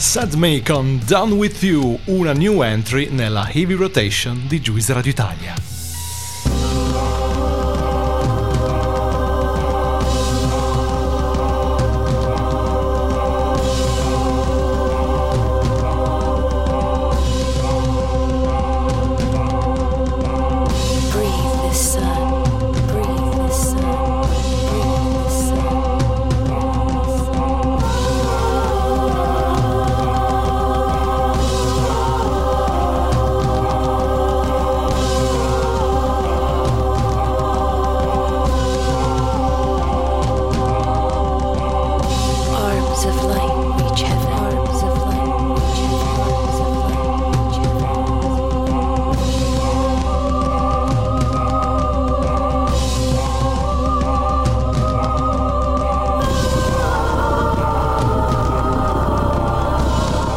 Sadme 0.00 0.62
con 0.62 0.98
Down 1.06 1.32
With 1.32 1.62
You, 1.62 2.00
una 2.06 2.32
new 2.32 2.62
entry 2.62 3.10
nella 3.10 3.46
heavy 3.46 3.74
rotation 3.74 4.46
di 4.48 4.58
Juice 4.58 4.94
Radio 4.94 5.10
Italia. 5.10 5.69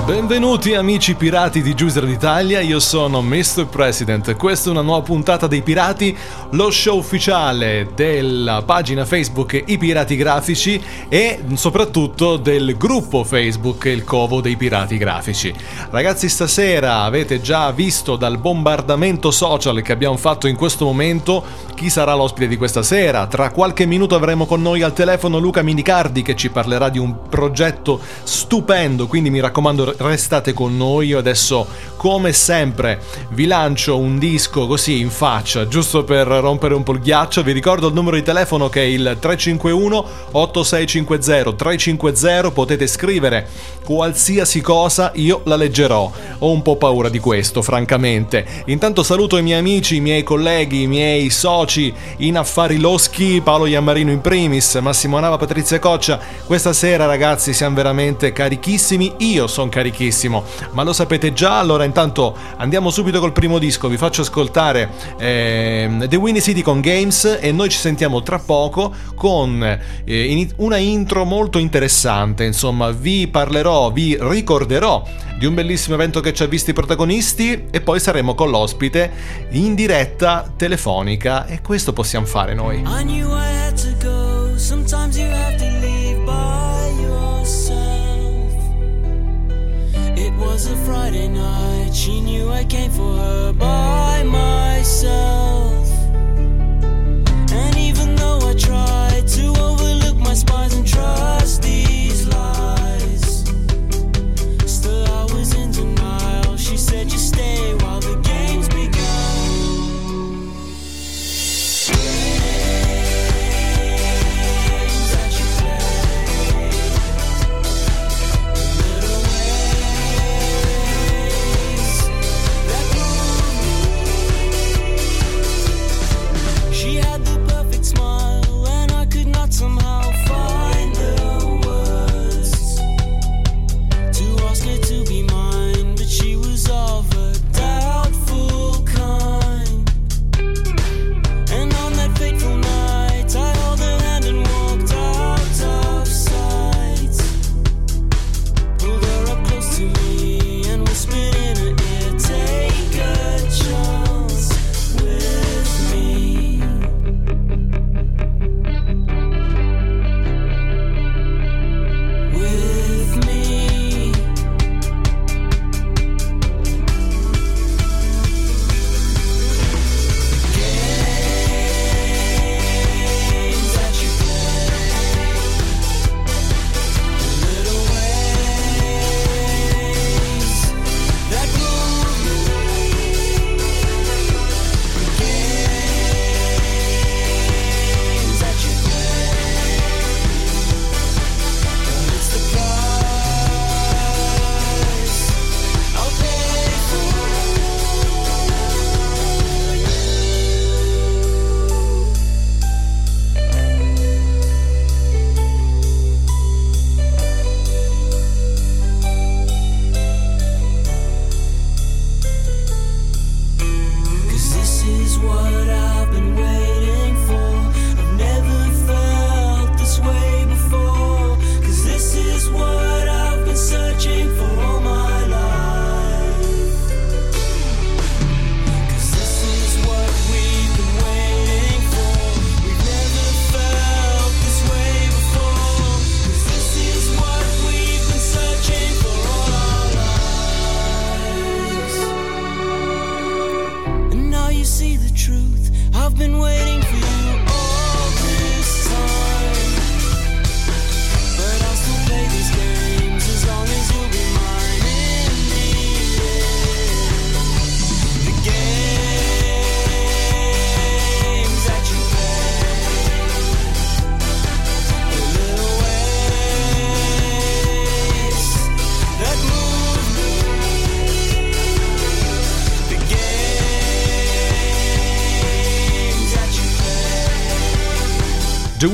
Benvenuti 0.06 0.76
amici 0.76 1.16
pirati 1.16 1.62
di 1.62 1.74
Juicer 1.74 2.06
d'Italia, 2.06 2.60
io 2.60 2.82
sono 2.82 3.22
Mr. 3.22 3.68
President, 3.68 4.36
questa 4.36 4.68
è 4.68 4.72
una 4.72 4.82
nuova 4.82 5.02
puntata 5.02 5.48
dei 5.48 5.62
Pirati, 5.62 6.16
lo 6.52 6.70
show 6.72 6.98
ufficiale 6.98 7.92
della 7.96 8.64
pagina 8.66 9.06
Facebook 9.06 9.64
I 9.66 9.78
Pirati 9.78 10.18
Grafici 10.18 10.82
e 11.08 11.40
soprattutto 11.54 12.36
del 12.36 12.76
gruppo 12.76 13.24
Facebook 13.24 13.86
Il 13.86 14.04
Covo 14.04 14.42
dei 14.42 14.58
Pirati 14.58 14.98
Grafici. 14.98 15.54
Ragazzi 15.90 16.28
stasera 16.28 17.04
avete 17.04 17.40
già 17.40 17.72
visto 17.72 18.18
dal 18.18 18.38
bombardamento 18.38 19.32
social 19.32 19.82
che 19.82 19.94
abbiamo 19.94 20.18
fatto 20.18 20.48
in 20.48 20.58
questo 20.58 20.84
momento 20.84 21.46
chi 21.76 21.90
sarà 21.90 22.14
l'ospite 22.14 22.50
di 22.50 22.58
questa 22.58 22.84
sera, 22.84 23.26
tra 23.28 23.52
qualche 23.52 23.86
minuto 23.86 24.16
avremo 24.16 24.46
con 24.46 24.62
noi 24.62 24.82
al 24.82 24.92
telefono 24.92 25.38
Luca 25.38 25.62
Minicardi 25.62 26.24
che 26.24 26.36
ci 26.36 26.50
parlerà 26.50 26.90
di 26.90 27.00
un 27.00 27.30
progetto 27.30 28.02
stupendo, 28.24 29.08
quindi 29.08 29.30
mi 29.30 29.40
raccomando 29.40 29.93
restate 29.98 30.54
con 30.54 30.76
noi. 30.76 31.08
Io 31.08 31.18
adesso, 31.18 31.68
come 31.98 32.34
sempre, 32.34 33.02
vi 33.30 33.46
lancio 33.46 33.98
un 33.98 34.18
disco 34.20 34.68
così 34.68 35.00
in 35.00 35.10
faccia, 35.10 35.68
giusto 35.68 36.04
per 36.04 36.28
rompere 36.28 36.74
un 36.74 36.84
po' 36.84 36.94
il 36.94 37.00
ghiaccio. 37.00 37.44
Vi 37.44 37.52
ricordo 37.52 37.88
il 37.88 37.94
numero 37.94 38.16
di 38.16 38.24
telefono 38.24 38.70
che 38.70 38.82
è 38.82 38.86
il 38.86 39.18
351 39.20 40.06
8650 40.32 41.54
350. 41.54 42.52
Potete 42.52 42.88
scrivere 42.88 43.48
qualsiasi 43.84 44.62
cosa, 44.62 45.12
io 45.16 45.42
la 45.46 45.56
leggerò. 45.56 46.12
Ho 46.40 46.52
un 46.52 46.62
po' 46.62 46.78
paura 46.78 47.10
di 47.10 47.20
questo, 47.20 47.62
francamente. 47.62 48.46
Intanto 48.66 49.04
saluto 49.04 49.38
i 49.38 49.42
miei 49.42 49.60
amici, 49.60 49.98
i 49.98 50.02
miei 50.02 50.24
colleghi, 50.24 50.84
i 50.84 50.88
miei 50.88 51.30
soci 51.30 51.94
in 52.18 52.38
affari 52.38 52.78
loschi, 52.78 53.42
Paolo 53.44 53.66
Iammarino 53.66 54.12
in 54.12 54.22
primis, 54.22 54.76
Massimo 54.76 55.20
Nava, 55.20 55.38
Patrizia 55.38 55.80
Coccia. 55.80 56.20
Questa 56.46 56.74
sera, 56.74 57.06
ragazzi, 57.06 57.54
siamo 57.54 57.76
veramente 57.76 58.32
carichissimi. 58.32 59.14
Io 59.18 59.48
sono 59.48 59.70
carichissimo, 59.70 59.83
ma 60.72 60.84
lo 60.84 60.94
sapete 60.94 61.34
già. 61.34 61.60
Allora, 61.60 61.84
intanto 61.84 62.36
andiamo 62.58 62.90
subito 62.90 63.20
col 63.20 63.34
primo 63.34 63.60
disco. 63.60 63.88
Vi 63.88 63.98
faccio 63.98 64.22
ascoltare 64.22 64.90
ehm, 65.18 66.08
The 66.08 66.16
Winnie 66.16 66.42
City 66.42 66.62
con 66.62 66.82
Games 66.82 67.38
e 67.42 67.52
noi 67.52 67.70
ci 67.70 67.78
sentiamo 67.78 68.22
tra 68.22 68.40
poco 68.40 68.94
con 69.16 69.64
eh, 70.06 70.24
in- 70.26 70.52
una 70.58 70.78
intro 70.78 71.26
molto 71.26 71.58
interessante. 71.58 72.44
Insomma, 72.46 72.92
vi 72.92 73.28
parlerò, 73.28 73.92
vi 73.92 74.18
ricorderò 74.20 75.04
di 75.38 75.46
un 75.46 75.56
bellissimo 75.56 75.96
evento 75.96 76.20
che 76.20 76.34
ci 76.34 76.44
ha 76.44 76.46
visti 76.46 76.70
i 76.70 76.74
protagonisti 76.74 77.66
e 77.70 77.82
poi 77.82 78.00
saremo 78.00 78.36
con 78.36 78.50
l'ospite 78.50 79.12
in 79.52 79.76
diretta 79.76 80.52
telefonica 80.56 81.46
e 81.48 81.62
questo 81.62 81.92
possiamo 81.94 82.26
fare 82.26 82.54
noi. 82.54 82.80
I 82.80 83.04
knew 83.04 83.30
I 83.30 83.68
had 83.68 83.76
to 83.82 84.06
go. 84.06 84.58
Sometimes 84.58 85.18
you 85.18 85.28
have 85.30 85.58
to 85.58 85.63
was 90.54 90.68
a 90.68 90.76
Friday 90.86 91.28
night. 91.28 91.92
She 91.96 92.22
knew 92.22 92.52
I 92.52 92.64
came 92.64 92.92
for 92.92 93.18
her 93.18 93.54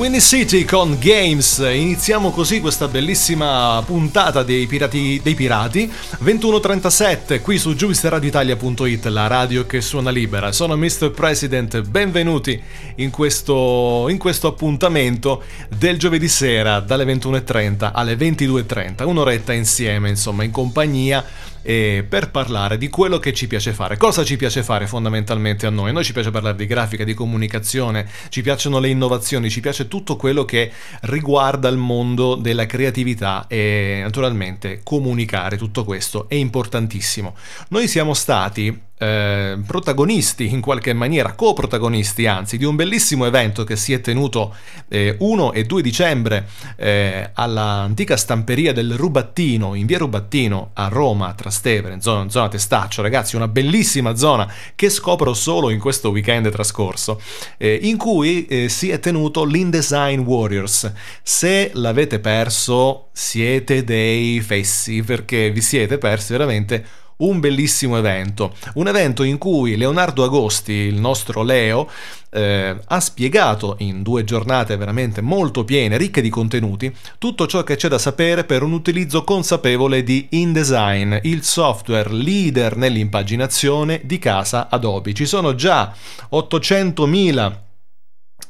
Windy 0.10 0.26
City 0.26 0.66
con 0.66 0.98
Games. 1.00 1.60
Iniziamo 1.60 2.32
così 2.32 2.62
questa 2.62 2.88
bellissima 2.88 3.84
puntata 3.86 4.42
dei 4.42 4.66
Pirati, 4.66 5.20
dei 5.22 5.36
pirati 5.36 5.88
21.37 6.24 7.42
qui 7.42 7.60
su 7.60 7.76
giubisteradioitalia.it, 7.76 9.06
la 9.06 9.28
radio 9.28 9.68
che 9.68 9.82
suona 9.82 10.10
libera. 10.10 10.52
Sono 10.52 10.76
Mr. 10.76 11.12
President, 11.12 11.82
benvenuti 11.82 12.60
in 12.96 13.12
questo, 13.12 14.08
in 14.10 14.18
questo 14.18 14.48
appuntamento 14.48 15.44
del 15.78 16.00
giovedì 16.00 16.28
sera 16.28 16.80
dalle 16.80 17.06
21.30 17.06 17.92
alle 17.94 18.16
22.30, 18.16 19.06
un'oretta 19.06 19.54
insieme, 19.54 20.10
insomma, 20.10 20.44
in 20.44 20.50
compagnia 20.50 21.24
e 21.70 22.04
per 22.04 22.32
parlare 22.32 22.80
di 22.80 22.90
quello 22.90 23.20
che 23.20 23.32
ci 23.32 23.46
piace 23.46 23.74
fare. 23.74 23.96
Cosa 23.96 24.24
ci 24.24 24.38
piace 24.38 24.64
fare 24.64 24.88
fondamentalmente 24.88 25.68
a 25.68 25.70
noi? 25.70 25.92
A 25.92 25.94
noi 25.94 26.04
ci 26.04 26.14
piace 26.14 26.32
parlare 26.32 26.56
di 26.58 26.66
grafica, 26.66 27.04
di 27.04 27.14
comunicazione, 27.14 28.10
ci 28.30 28.42
piacciono 28.42 28.80
le 28.80 28.88
innovazioni, 28.88 29.52
ci 29.52 29.60
piace 29.60 29.88
tutto 29.88 30.16
quello 30.16 30.46
che 30.46 30.72
riguarda 31.02 31.70
il 31.70 31.78
mondo 31.78 32.34
della 32.34 32.66
creatività 32.66 33.46
e 33.48 34.00
naturalmente 34.02 34.82
comunicare 34.82 35.58
tutto 35.58 35.84
questo 35.84 36.28
è 36.28 36.34
importantissimo. 36.34 37.36
Noi 37.68 37.88
siamo 37.88 38.16
stati 38.16 38.88
eh, 39.00 39.58
protagonisti 39.66 40.52
in 40.52 40.60
qualche 40.60 40.92
maniera, 40.94 41.34
coprotagonisti 41.34 42.28
anzi, 42.28 42.58
di 42.58 42.66
un 42.66 42.76
bellissimo 42.76 43.26
evento 43.26 43.64
che 43.64 43.78
si 43.78 43.94
è 43.94 44.02
tenuto 44.02 44.54
eh, 44.90 45.16
1 45.18 45.54
e 45.54 45.64
2 45.64 45.82
dicembre 45.82 46.48
eh, 46.76 47.30
all'antica 47.34 48.18
stamperia 48.18 48.74
del 48.74 48.96
Rubattino, 48.96 49.74
in 49.74 49.86
via 49.86 49.98
Rubattino 49.98 50.72
a 50.74 50.90
Roma, 50.90 51.34
Trastevere, 51.34 51.94
in 51.94 52.02
zona, 52.02 52.30
zona 52.30 52.50
Testaccio, 52.50 53.02
ragazzi, 53.02 53.38
una 53.38 53.48
bellissima 53.48 54.16
zona 54.16 54.52
che 54.76 54.90
scopro 54.90 55.34
solo 55.34 55.70
in 55.70 55.80
questo 55.80 56.10
weekend 56.10 56.50
trascorso, 56.50 57.22
eh, 57.58 57.80
in 57.82 57.96
cui 57.98 58.46
eh, 58.48 58.68
si 58.68 58.90
è 58.90 59.00
tenuto 59.00 59.46
l'InDesign 59.46 60.20
Warriors. 60.20 60.92
Se 61.24 61.72
l'avete 61.74 62.20
perso, 62.20 63.08
siete 63.14 63.86
dei 63.86 64.42
fessi, 64.42 65.02
perché 65.04 65.52
vi 65.52 65.62
siete 65.62 65.98
persi 65.98 66.34
veramente 66.34 66.86
un 67.20 67.40
bellissimo 67.40 67.98
evento, 67.98 68.56
un 68.76 68.88
evento 68.88 69.24
in 69.24 69.38
cui 69.38 69.76
Leonardo 69.76 70.24
Agosti, 70.24 70.72
il 70.72 71.00
nostro 71.00 71.44
Leo, 71.44 71.90
eh, 72.32 72.76
ha 72.86 73.00
spiegato 73.00 73.76
in 73.80 74.04
due 74.04 74.24
giornate 74.24 74.78
veramente 74.78 75.22
molto 75.22 75.64
piene, 75.64 75.98
ricche 75.98 76.22
di 76.22 76.30
contenuti, 76.30 76.94
tutto 77.18 77.48
ciò 77.48 77.64
che 77.64 77.76
c'è 77.76 77.88
da 77.88 77.98
sapere 77.98 78.44
per 78.44 78.64
un 78.64 78.72
utilizzo 78.72 79.24
consapevole 79.24 80.04
di 80.04 80.28
InDesign, 80.32 81.16
il 81.24 81.44
software 81.44 82.12
leader 82.12 82.78
nell'impaginazione 82.78 84.02
di 84.04 84.20
casa 84.20 84.68
Adobe. 84.70 85.14
Ci 85.14 85.26
sono 85.26 85.56
già 85.56 85.94
800.000 86.32 87.68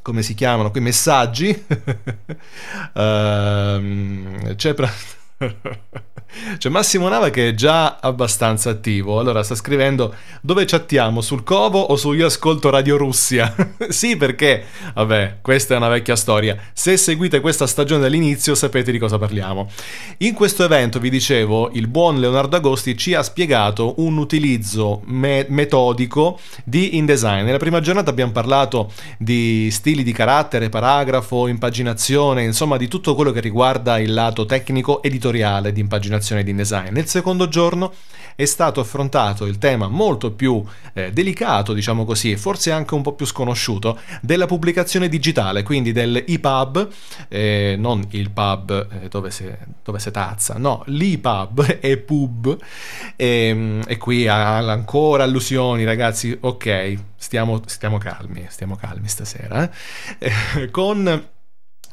come 0.01 0.21
si 0.21 0.33
chiamano 0.33 0.71
qui 0.71 0.80
messaggi 0.80 1.50
uh, 1.50 2.95
c'è 4.56 4.74
pra- 4.74 4.92
C'è 6.57 6.69
Massimo 6.69 7.07
Nava 7.07 7.31
che 7.31 7.49
è 7.49 7.53
già 7.55 7.97
abbastanza 7.99 8.69
attivo. 8.69 9.19
Allora 9.19 9.41
sta 9.41 9.55
scrivendo 9.55 10.13
dove 10.41 10.65
chattiamo? 10.65 11.21
Sul 11.21 11.43
Covo 11.43 11.79
o 11.79 11.95
su 11.95 12.13
Io 12.13 12.27
Ascolto 12.27 12.69
Radio 12.69 12.97
Russia? 12.97 13.53
sì, 13.89 14.15
perché, 14.15 14.65
vabbè, 14.93 15.37
questa 15.41 15.73
è 15.73 15.77
una 15.77 15.87
vecchia 15.87 16.15
storia. 16.15 16.55
Se 16.71 16.97
seguite 16.97 17.39
questa 17.39 17.65
stagione 17.65 18.01
dall'inizio 18.01 18.53
sapete 18.53 18.91
di 18.91 18.99
cosa 18.99 19.17
parliamo. 19.17 19.69
In 20.17 20.35
questo 20.35 20.63
evento, 20.63 20.99
vi 20.99 21.09
dicevo, 21.09 21.71
il 21.73 21.87
buon 21.87 22.19
Leonardo 22.19 22.57
Agosti 22.57 22.95
ci 22.95 23.15
ha 23.15 23.23
spiegato 23.23 23.95
un 23.97 24.17
utilizzo 24.17 25.01
me- 25.05 25.47
metodico 25.49 26.39
di 26.63 26.97
InDesign. 26.97 27.43
Nella 27.43 27.57
prima 27.57 27.81
giornata 27.81 28.11
abbiamo 28.11 28.31
parlato 28.31 28.91
di 29.17 29.69
stili 29.71 30.03
di 30.03 30.11
carattere, 30.11 30.69
paragrafo, 30.69 31.47
impaginazione, 31.47 32.43
insomma 32.43 32.77
di 32.77 32.87
tutto 32.87 33.15
quello 33.15 33.31
che 33.31 33.39
riguarda 33.39 33.97
il 33.97 34.13
lato 34.13 34.45
tecnico 34.45 35.01
editoriale 35.01 35.71
di 35.71 35.79
impaginazione 35.79 36.17
di 36.44 36.51
InDesign. 36.51 36.92
Nel 36.92 37.07
secondo 37.07 37.48
giorno 37.48 37.94
è 38.36 38.45
stato 38.45 38.80
affrontato 38.80 39.45
il 39.45 39.57
tema 39.57 39.89
molto 39.89 40.31
più 40.31 40.63
eh, 40.94 41.12
delicato, 41.12 41.74
diciamo 41.74 42.06
così, 42.06 42.38
forse 42.38 42.71
anche 42.71 42.94
un 42.94 43.01
po' 43.01 43.12
più 43.12 43.25
sconosciuto, 43.25 44.00
della 44.21 44.45
pubblicazione 44.45 45.10
digitale, 45.10 45.62
quindi 45.62 45.92
dell'EPUB, 45.92 46.88
eh, 47.27 47.75
non 47.77 48.06
il 48.12 48.30
pub 48.31 48.88
eh, 48.92 49.07
dove, 49.10 49.30
si, 49.30 49.45
dove 49.83 49.99
si 49.99 50.09
tazza, 50.11 50.57
no, 50.57 50.83
l'EPUB 50.85 51.80
è 51.80 51.97
pub, 51.97 52.57
e, 53.18 53.81
e 53.85 53.97
qui 53.97 54.28
ancora 54.28 55.23
allusioni, 55.23 55.83
ragazzi, 55.83 56.38
ok, 56.40 56.97
stiamo, 57.18 57.61
stiamo 57.66 57.97
calmi, 57.97 58.45
stiamo 58.47 58.78
calmi 58.78 59.09
stasera, 59.09 59.69
eh. 60.18 60.69
con 60.71 61.28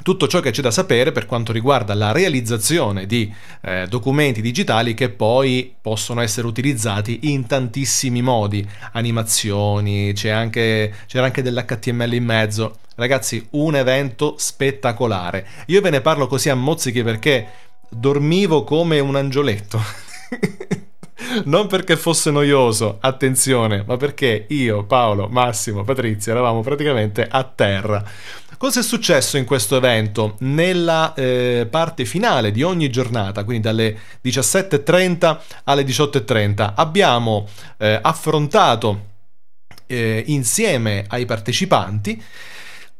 tutto 0.03 0.27
ciò 0.27 0.39
che 0.39 0.51
c'è 0.51 0.61
da 0.61 0.71
sapere 0.71 1.11
per 1.11 1.25
quanto 1.25 1.51
riguarda 1.51 1.93
la 1.93 2.11
realizzazione 2.11 3.05
di 3.05 3.33
eh, 3.61 3.87
documenti 3.87 4.41
digitali 4.41 4.93
che 4.93 5.09
poi 5.09 5.75
possono 5.81 6.21
essere 6.21 6.47
utilizzati 6.47 7.19
in 7.23 7.45
tantissimi 7.45 8.21
modi, 8.21 8.67
animazioni, 8.93 10.13
anche, 10.25 10.93
c'era 11.07 11.25
anche 11.25 11.41
dell'HTML 11.41 12.13
in 12.13 12.23
mezzo. 12.23 12.77
Ragazzi, 12.95 13.45
un 13.51 13.75
evento 13.75 14.35
spettacolare. 14.37 15.45
Io 15.67 15.81
ve 15.81 15.89
ne 15.89 16.01
parlo 16.01 16.27
così 16.27 16.49
a 16.49 16.55
mozzichi 16.55 17.03
perché 17.03 17.47
dormivo 17.89 18.63
come 18.63 18.99
un 18.99 19.15
angioletto. 19.15 19.81
non 21.45 21.67
perché 21.67 21.97
fosse 21.97 22.31
noioso, 22.31 22.97
attenzione, 22.99 23.83
ma 23.85 23.97
perché 23.97 24.45
io, 24.49 24.83
Paolo, 24.83 25.27
Massimo, 25.27 25.83
Patrizia 25.83 26.31
eravamo 26.31 26.61
praticamente 26.61 27.27
a 27.29 27.43
terra. 27.43 28.03
Cosa 28.57 28.79
è 28.79 28.83
successo 28.83 29.37
in 29.37 29.45
questo 29.45 29.75
evento? 29.75 30.35
Nella 30.39 31.13
eh, 31.13 31.67
parte 31.69 32.05
finale 32.05 32.51
di 32.51 32.63
ogni 32.63 32.89
giornata, 32.89 33.43
quindi 33.43 33.63
dalle 33.63 33.97
17.30 34.23 35.37
alle 35.65 35.83
18.30, 35.83 36.73
abbiamo 36.75 37.47
eh, 37.77 37.99
affrontato 38.01 39.05
eh, 39.85 40.23
insieme 40.27 41.05
ai 41.07 41.25
partecipanti 41.25 42.23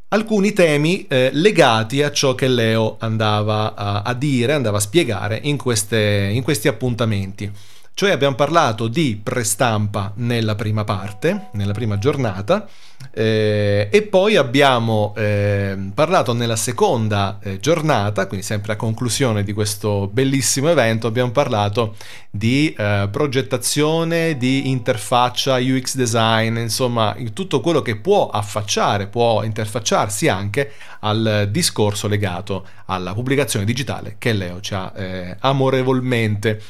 alcuni 0.10 0.54
temi 0.54 1.06
eh, 1.08 1.32
legati 1.34 2.02
a 2.02 2.12
ciò 2.12 2.34
che 2.34 2.48
Leo 2.48 2.96
andava 3.00 3.76
a, 3.76 4.02
a 4.04 4.14
dire, 4.14 4.54
andava 4.54 4.78
a 4.78 4.82
spiegare 4.82 5.40
in, 5.44 5.58
queste, 5.58 6.30
in 6.32 6.44
questi 6.44 6.68
appuntamenti. 6.68 7.52
Cioè 7.98 8.12
abbiamo 8.12 8.36
parlato 8.36 8.88
di 8.88 9.20
prestampa 9.24 10.12
nella 10.18 10.54
prima 10.54 10.84
parte, 10.84 11.48
nella 11.54 11.72
prima 11.74 11.98
giornata, 11.98 12.68
eh, 13.12 13.90
e 13.92 14.02
poi 14.04 14.36
abbiamo 14.36 15.16
eh, 15.18 15.76
parlato 15.96 16.34
nella 16.34 16.58
seconda 16.58 17.40
eh, 17.42 17.60
giornata, 17.60 18.28
quindi 18.28 18.46
sempre 18.46 18.74
a 18.74 18.76
conclusione 18.76 19.42
di 19.42 19.52
questo 19.52 20.08
bellissimo 20.14 20.70
evento, 20.70 21.08
abbiamo 21.08 21.32
parlato 21.32 21.96
di 22.30 22.72
eh, 22.78 23.10
progettazione, 23.10 24.38
di 24.38 24.70
interfaccia, 24.70 25.56
UX 25.56 25.96
design, 25.96 26.56
insomma 26.58 27.16
tutto 27.34 27.62
quello 27.62 27.82
che 27.82 27.96
può 27.96 28.30
affacciare, 28.30 29.08
può 29.08 29.42
interfacciarsi 29.42 30.28
anche 30.28 30.74
al 31.00 31.48
discorso 31.50 32.08
legato 32.08 32.64
alla 32.86 33.16
pubblicazione 33.16 33.66
digitale 33.66 34.18
che 34.20 34.34
Leo 34.34 34.62
ci 34.62 34.76
ha 34.76 34.94
eh, 34.96 35.36
amorevolmente 35.40 36.62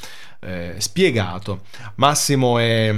eh, 0.47 0.75
spiegato. 0.77 1.61
Massimo 1.95 2.57
è 2.57 2.93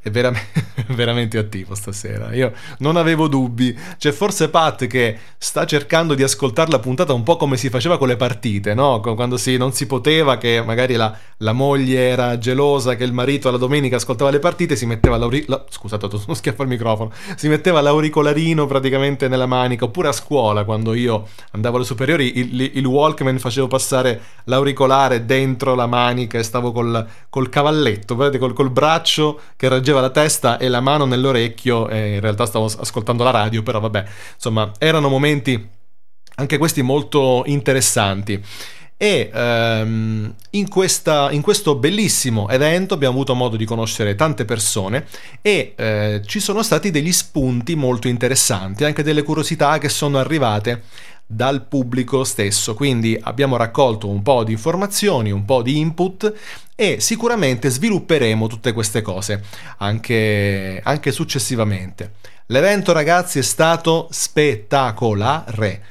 è 0.00 0.10
veramente, 0.10 0.64
veramente 0.94 1.38
attivo 1.38 1.74
stasera. 1.74 2.32
Io 2.34 2.52
non 2.78 2.96
avevo 2.96 3.28
dubbi. 3.28 3.76
C'è 3.98 4.12
forse 4.12 4.48
Pat 4.48 4.86
che 4.86 5.18
sta 5.36 5.66
cercando 5.66 6.14
di 6.14 6.22
ascoltare 6.22 6.70
la 6.70 6.78
puntata 6.78 7.12
un 7.12 7.22
po' 7.22 7.36
come 7.36 7.56
si 7.56 7.68
faceva 7.68 7.98
con 7.98 8.08
le 8.08 8.16
partite, 8.16 8.74
no? 8.74 9.00
Quando 9.00 9.36
si, 9.36 9.56
non 9.56 9.72
si 9.72 9.86
poteva, 9.86 10.38
che 10.38 10.62
magari 10.64 10.94
la, 10.94 11.16
la, 11.38 11.52
moglie 11.52 12.08
era 12.08 12.38
gelosa, 12.38 12.94
che 12.94 13.04
il 13.04 13.12
marito 13.12 13.48
alla 13.48 13.58
domenica 13.58 13.96
ascoltava 13.96 14.30
le 14.30 14.38
partite, 14.38 14.76
si 14.76 14.86
metteva 14.86 15.16
l'auricolare. 15.16 15.64
Scusate, 15.68 16.06
ho 16.06 16.22
uno 16.26 16.34
schiaffo 16.34 16.62
al 16.62 16.68
microfono. 16.68 17.12
Si 17.36 17.48
metteva 17.48 17.80
l'auricolarino 17.80 18.66
praticamente 18.66 19.28
nella 19.28 19.46
manica. 19.46 19.84
Oppure 19.84 20.08
a 20.08 20.12
scuola, 20.12 20.64
quando 20.64 20.94
io 20.94 21.26
andavo 21.52 21.76
alle 21.76 21.84
superiori, 21.84 22.38
il, 22.38 22.70
il 22.74 22.86
Walkman 22.86 23.38
facevo 23.38 23.66
passare 23.66 24.20
l'auricolare 24.44 25.24
dentro 25.24 25.74
la 25.74 25.86
manica 25.86 26.38
e 26.38 26.42
stavo 26.42 26.72
col, 26.72 27.06
col 27.28 27.48
cavalletto, 27.48 28.16
col, 28.16 28.52
col 28.52 28.70
braccio 28.70 29.40
che 29.56 29.68
reggeva 29.88 30.00
la 30.00 30.10
testa 30.10 30.58
e 30.58 30.68
la 30.68 30.80
mano 30.80 31.06
nell'orecchio 31.06 31.88
e 31.88 32.14
in 32.14 32.20
realtà 32.20 32.44
stavo 32.44 32.66
ascoltando 32.66 33.24
la 33.24 33.30
radio, 33.30 33.62
però 33.62 33.80
vabbè, 33.80 34.04
insomma, 34.34 34.70
erano 34.78 35.08
momenti 35.08 35.68
anche 36.34 36.58
questi 36.58 36.82
molto 36.82 37.42
interessanti. 37.46 38.42
E 39.00 39.30
um, 39.32 40.34
in, 40.50 40.68
questa, 40.68 41.30
in, 41.30 41.40
questo 41.40 41.76
bellissimo 41.76 42.48
evento 42.48 42.94
abbiamo 42.94 43.14
avuto 43.14 43.34
modo 43.34 43.56
di 43.56 43.64
conoscere 43.64 44.16
tante 44.16 44.44
persone 44.44 45.06
e 45.40 45.74
eh, 45.76 46.20
ci 46.26 46.40
sono 46.40 46.64
stati 46.64 46.90
degli 46.90 47.12
spunti 47.12 47.76
molto 47.76 48.08
interessanti, 48.08 48.84
anche 48.84 49.04
delle 49.04 49.22
curiosità 49.22 49.78
che 49.78 49.88
sono 49.88 50.18
arrivate 50.18 50.82
dal 51.30 51.66
pubblico 51.66 52.24
stesso. 52.24 52.74
Quindi 52.74 53.18
abbiamo 53.20 53.56
raccolto 53.56 54.08
un 54.08 54.22
po' 54.22 54.44
di 54.44 54.52
informazioni, 54.52 55.30
un 55.30 55.44
po' 55.44 55.60
di 55.60 55.78
input 55.78 56.32
e 56.74 57.00
sicuramente 57.00 57.68
svilupperemo 57.68 58.46
tutte 58.46 58.72
queste 58.72 59.02
cose 59.02 59.44
anche, 59.78 60.80
anche 60.82 61.12
successivamente. 61.12 62.12
L'evento 62.46 62.92
ragazzi 62.92 63.38
è 63.40 63.42
stato 63.42 64.08
spettacolare. 64.10 65.84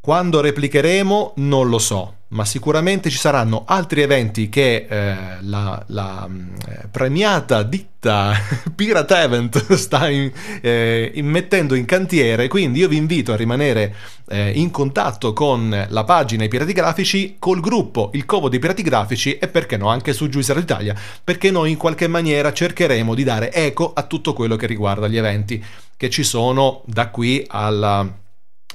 Quando 0.00 0.40
replicheremo 0.40 1.34
non 1.36 1.68
lo 1.68 1.78
so, 1.78 2.16
ma 2.32 2.44
sicuramente 2.44 3.10
ci 3.10 3.18
saranno 3.18 3.64
altri 3.66 4.00
eventi 4.02 4.48
che 4.48 4.86
eh, 4.88 5.16
la, 5.40 5.82
la 5.88 6.26
mh, 6.26 6.54
eh, 6.66 6.88
premiata 6.90 7.62
ditta 7.62 8.34
Pirate 8.74 9.14
Event 9.16 9.72
sta 9.74 10.08
in, 10.08 10.30
eh, 10.60 11.10
in- 11.14 11.26
mettendo 11.26 11.74
in 11.74 11.84
cantiere, 11.84 12.48
quindi 12.48 12.80
io 12.80 12.88
vi 12.88 12.96
invito 12.96 13.32
a 13.32 13.36
rimanere 13.36 13.94
eh, 14.28 14.50
in 14.50 14.70
contatto 14.70 15.32
con 15.32 15.86
la 15.88 16.04
pagina 16.04 16.44
I 16.44 16.48
Pirati 16.48 16.72
Grafici, 16.72 17.36
col 17.38 17.60
gruppo 17.60 18.10
Il 18.14 18.24
Covo 18.24 18.48
dei 18.48 18.58
Pirati 18.58 18.82
Grafici 18.82 19.36
e 19.36 19.48
perché 19.48 19.76
no 19.76 19.88
anche 19.88 20.14
su 20.14 20.28
Juicer 20.28 20.56
Italia, 20.56 20.94
perché 21.22 21.50
noi 21.50 21.70
in 21.70 21.76
qualche 21.76 22.08
maniera 22.08 22.52
cercheremo 22.52 23.14
di 23.14 23.24
dare 23.24 23.52
eco 23.52 23.92
a 23.92 24.02
tutto 24.04 24.32
quello 24.32 24.56
che 24.56 24.66
riguarda 24.66 25.06
gli 25.06 25.18
eventi 25.18 25.62
che 25.96 26.08
ci 26.08 26.24
sono 26.24 26.82
da 26.86 27.08
qui 27.08 27.44
alla 27.46 28.20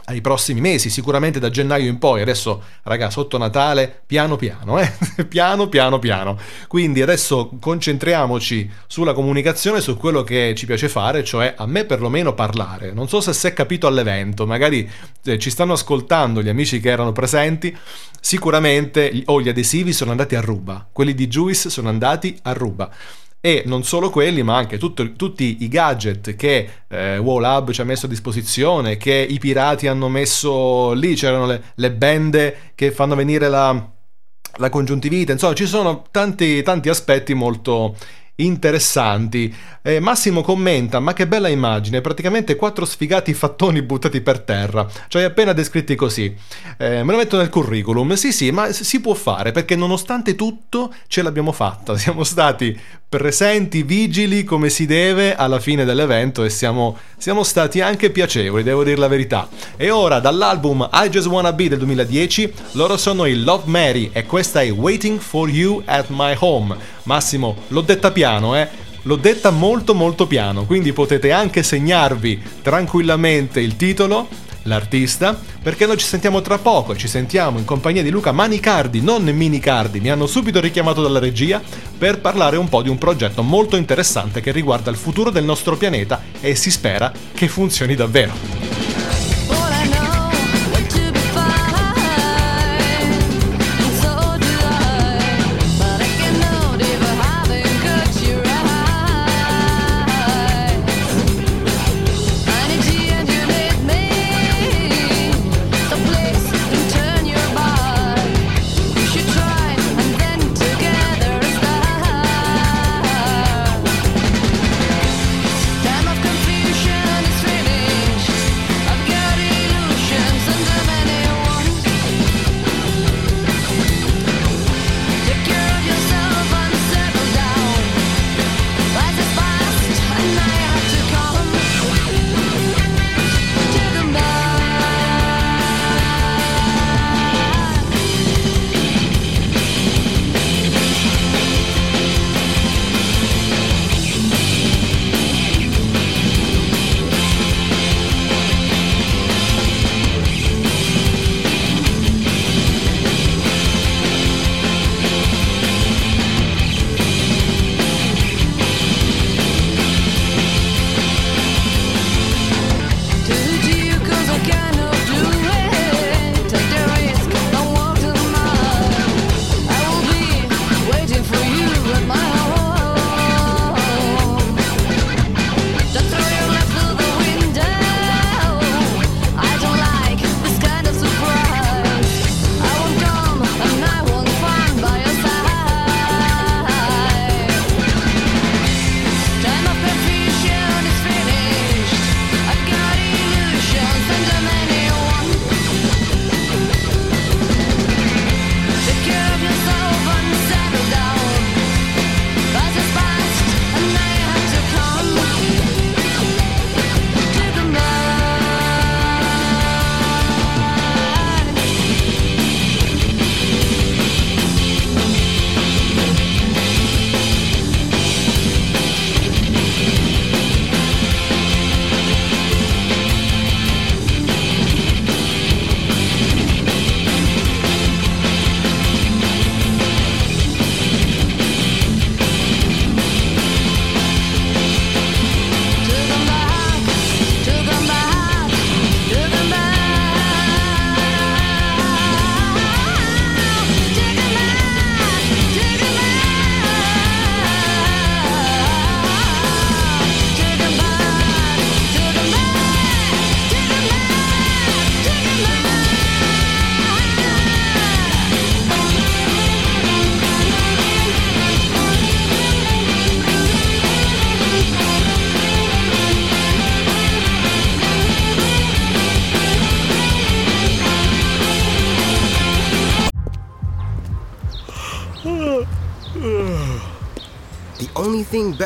ai 0.09 0.21
prossimi 0.21 0.61
mesi, 0.61 0.89
sicuramente 0.89 1.37
da 1.37 1.49
gennaio 1.49 1.89
in 1.89 1.97
poi. 1.97 2.21
Adesso, 2.21 2.63
raga, 2.83 3.09
sotto 3.09 3.37
Natale, 3.37 4.03
piano 4.05 4.37
piano, 4.37 4.79
eh? 4.79 4.89
piano 5.27 5.67
piano 5.67 5.99
piano. 5.99 6.39
Quindi 6.67 7.01
adesso 7.01 7.57
concentriamoci 7.59 8.69
sulla 8.87 9.13
comunicazione, 9.13 9.81
su 9.81 9.97
quello 9.97 10.23
che 10.23 10.53
ci 10.55 10.65
piace 10.65 10.87
fare, 10.87 11.25
cioè 11.25 11.55
a 11.57 11.65
me 11.65 11.83
perlomeno 11.83 12.33
parlare. 12.33 12.93
Non 12.93 13.09
so 13.09 13.19
se 13.19 13.33
si 13.33 13.47
è 13.47 13.53
capito 13.53 13.85
all'evento, 13.85 14.47
magari 14.47 14.89
eh, 15.25 15.37
ci 15.37 15.49
stanno 15.49 15.73
ascoltando 15.73 16.41
gli 16.41 16.49
amici 16.49 16.79
che 16.79 16.89
erano 16.89 17.11
presenti. 17.11 17.75
Sicuramente 18.21 19.23
o 19.25 19.41
gli 19.41 19.49
adesivi 19.49 19.91
sono 19.91 20.11
andati 20.11 20.35
a 20.35 20.41
ruba, 20.41 20.87
quelli 20.91 21.13
di 21.13 21.27
Juice 21.27 21.69
sono 21.69 21.89
andati 21.89 22.37
a 22.43 22.53
ruba. 22.53 22.89
E 23.47 23.63
non 23.65 23.85
solo 23.85 24.09
quelli, 24.09 24.43
ma 24.43 24.57
anche 24.57 24.77
tutto- 24.77 25.13
tutti 25.13 25.59
i 25.61 25.69
gadget 25.69 26.35
che 26.35 26.69
eh, 26.89 27.17
WoW 27.17 27.71
ci 27.71 27.79
ha 27.79 27.85
messo 27.85 28.05
a 28.05 28.09
disposizione, 28.09 28.97
che 28.97 29.13
i 29.13 29.39
pirati 29.39 29.87
hanno 29.87 30.09
messo 30.09 30.91
lì, 30.91 31.15
c'erano 31.15 31.45
le, 31.45 31.61
le 31.75 31.91
bende 31.93 32.57
che 32.75 32.91
fanno 32.91 33.15
venire 33.15 33.47
la, 33.47 33.89
la 34.57 34.69
congiuntivite, 34.69 35.31
insomma 35.31 35.53
ci 35.53 35.65
sono 35.65 36.03
tanti, 36.11 36.61
tanti 36.61 36.89
aspetti 36.89 37.33
molto 37.33 37.95
interessanti. 38.37 39.53
Eh, 39.81 39.99
Massimo 39.99 40.41
commenta, 40.41 40.99
ma 40.99 41.13
che 41.13 41.27
bella 41.27 41.47
immagine, 41.47 42.01
praticamente 42.01 42.55
quattro 42.55 42.85
sfigati 42.85 43.33
fattoni 43.33 43.81
buttati 43.81 44.21
per 44.21 44.39
terra, 44.39 44.85
cioè 45.07 45.23
appena 45.23 45.53
descritti 45.53 45.95
così. 45.95 46.35
Eh, 46.77 47.03
me 47.03 47.11
lo 47.11 47.17
metto 47.17 47.37
nel 47.37 47.49
curriculum, 47.49 48.13
sì 48.13 48.31
sì, 48.31 48.51
ma 48.51 48.71
si 48.71 48.99
può 48.99 49.13
fare 49.13 49.51
perché 49.51 49.75
nonostante 49.75 50.35
tutto 50.35 50.93
ce 51.07 51.21
l'abbiamo 51.21 51.51
fatta, 51.51 51.95
siamo 51.97 52.23
stati 52.23 52.77
presenti, 53.09 53.83
vigili 53.83 54.43
come 54.43 54.69
si 54.69 54.85
deve 54.85 55.33
alla 55.33 55.61
fine 55.61 55.85
dell'evento 55.85 56.43
e 56.43 56.49
siamo, 56.49 56.97
siamo 57.17 57.43
stati 57.43 57.79
anche 57.79 58.09
piacevoli, 58.09 58.63
devo 58.63 58.83
dire 58.83 58.97
la 58.97 59.07
verità. 59.07 59.47
E 59.77 59.89
ora 59.89 60.19
dall'album 60.19 60.89
I 60.91 61.09
Just 61.09 61.27
Wanna 61.27 61.53
Be 61.53 61.69
del 61.69 61.77
2010, 61.77 62.53
loro 62.73 62.97
sono 62.97 63.25
i 63.25 63.35
Love 63.35 63.63
Mary 63.67 64.09
e 64.11 64.25
questa 64.25 64.61
è 64.61 64.69
Waiting 64.71 65.19
for 65.19 65.49
You 65.49 65.81
at 65.85 66.07
My 66.09 66.35
Home. 66.39 66.95
Massimo, 67.07 67.55
l'ho 67.69 67.81
detta 67.81 68.11
piano, 68.11 68.57
eh? 68.57 68.67
L'ho 69.03 69.15
detta 69.15 69.49
molto 69.49 69.95
molto 69.95 70.27
piano, 70.27 70.65
quindi 70.65 70.91
potete 70.91 71.31
anche 71.31 71.63
segnarvi 71.63 72.43
tranquillamente 72.61 73.61
il 73.61 73.77
titolo, 73.77 74.27
l'artista, 74.63 75.39
perché 75.63 75.85
noi 75.85 75.95
ci 75.95 76.05
sentiamo 76.05 76.41
tra 76.41 76.57
poco 76.57 76.97
ci 76.97 77.07
sentiamo 77.07 77.59
in 77.59 77.63
compagnia 77.63 78.03
di 78.03 78.09
Luca 78.09 78.33
Manicardi, 78.33 78.99
non 78.99 79.23
Minicardi, 79.23 80.01
mi 80.01 80.09
hanno 80.09 80.27
subito 80.27 80.59
richiamato 80.59 81.01
dalla 81.01 81.19
regia 81.19 81.61
per 81.97 82.19
parlare 82.19 82.57
un 82.57 82.67
po' 82.67 82.81
di 82.81 82.89
un 82.89 82.97
progetto 82.97 83.41
molto 83.41 83.77
interessante 83.77 84.41
che 84.41 84.51
riguarda 84.51 84.91
il 84.91 84.97
futuro 84.97 85.29
del 85.29 85.45
nostro 85.45 85.77
pianeta 85.77 86.21
e 86.41 86.55
si 86.55 86.69
spera 86.69 87.13
che 87.33 87.47
funzioni 87.47 87.95
davvero. 87.95 88.96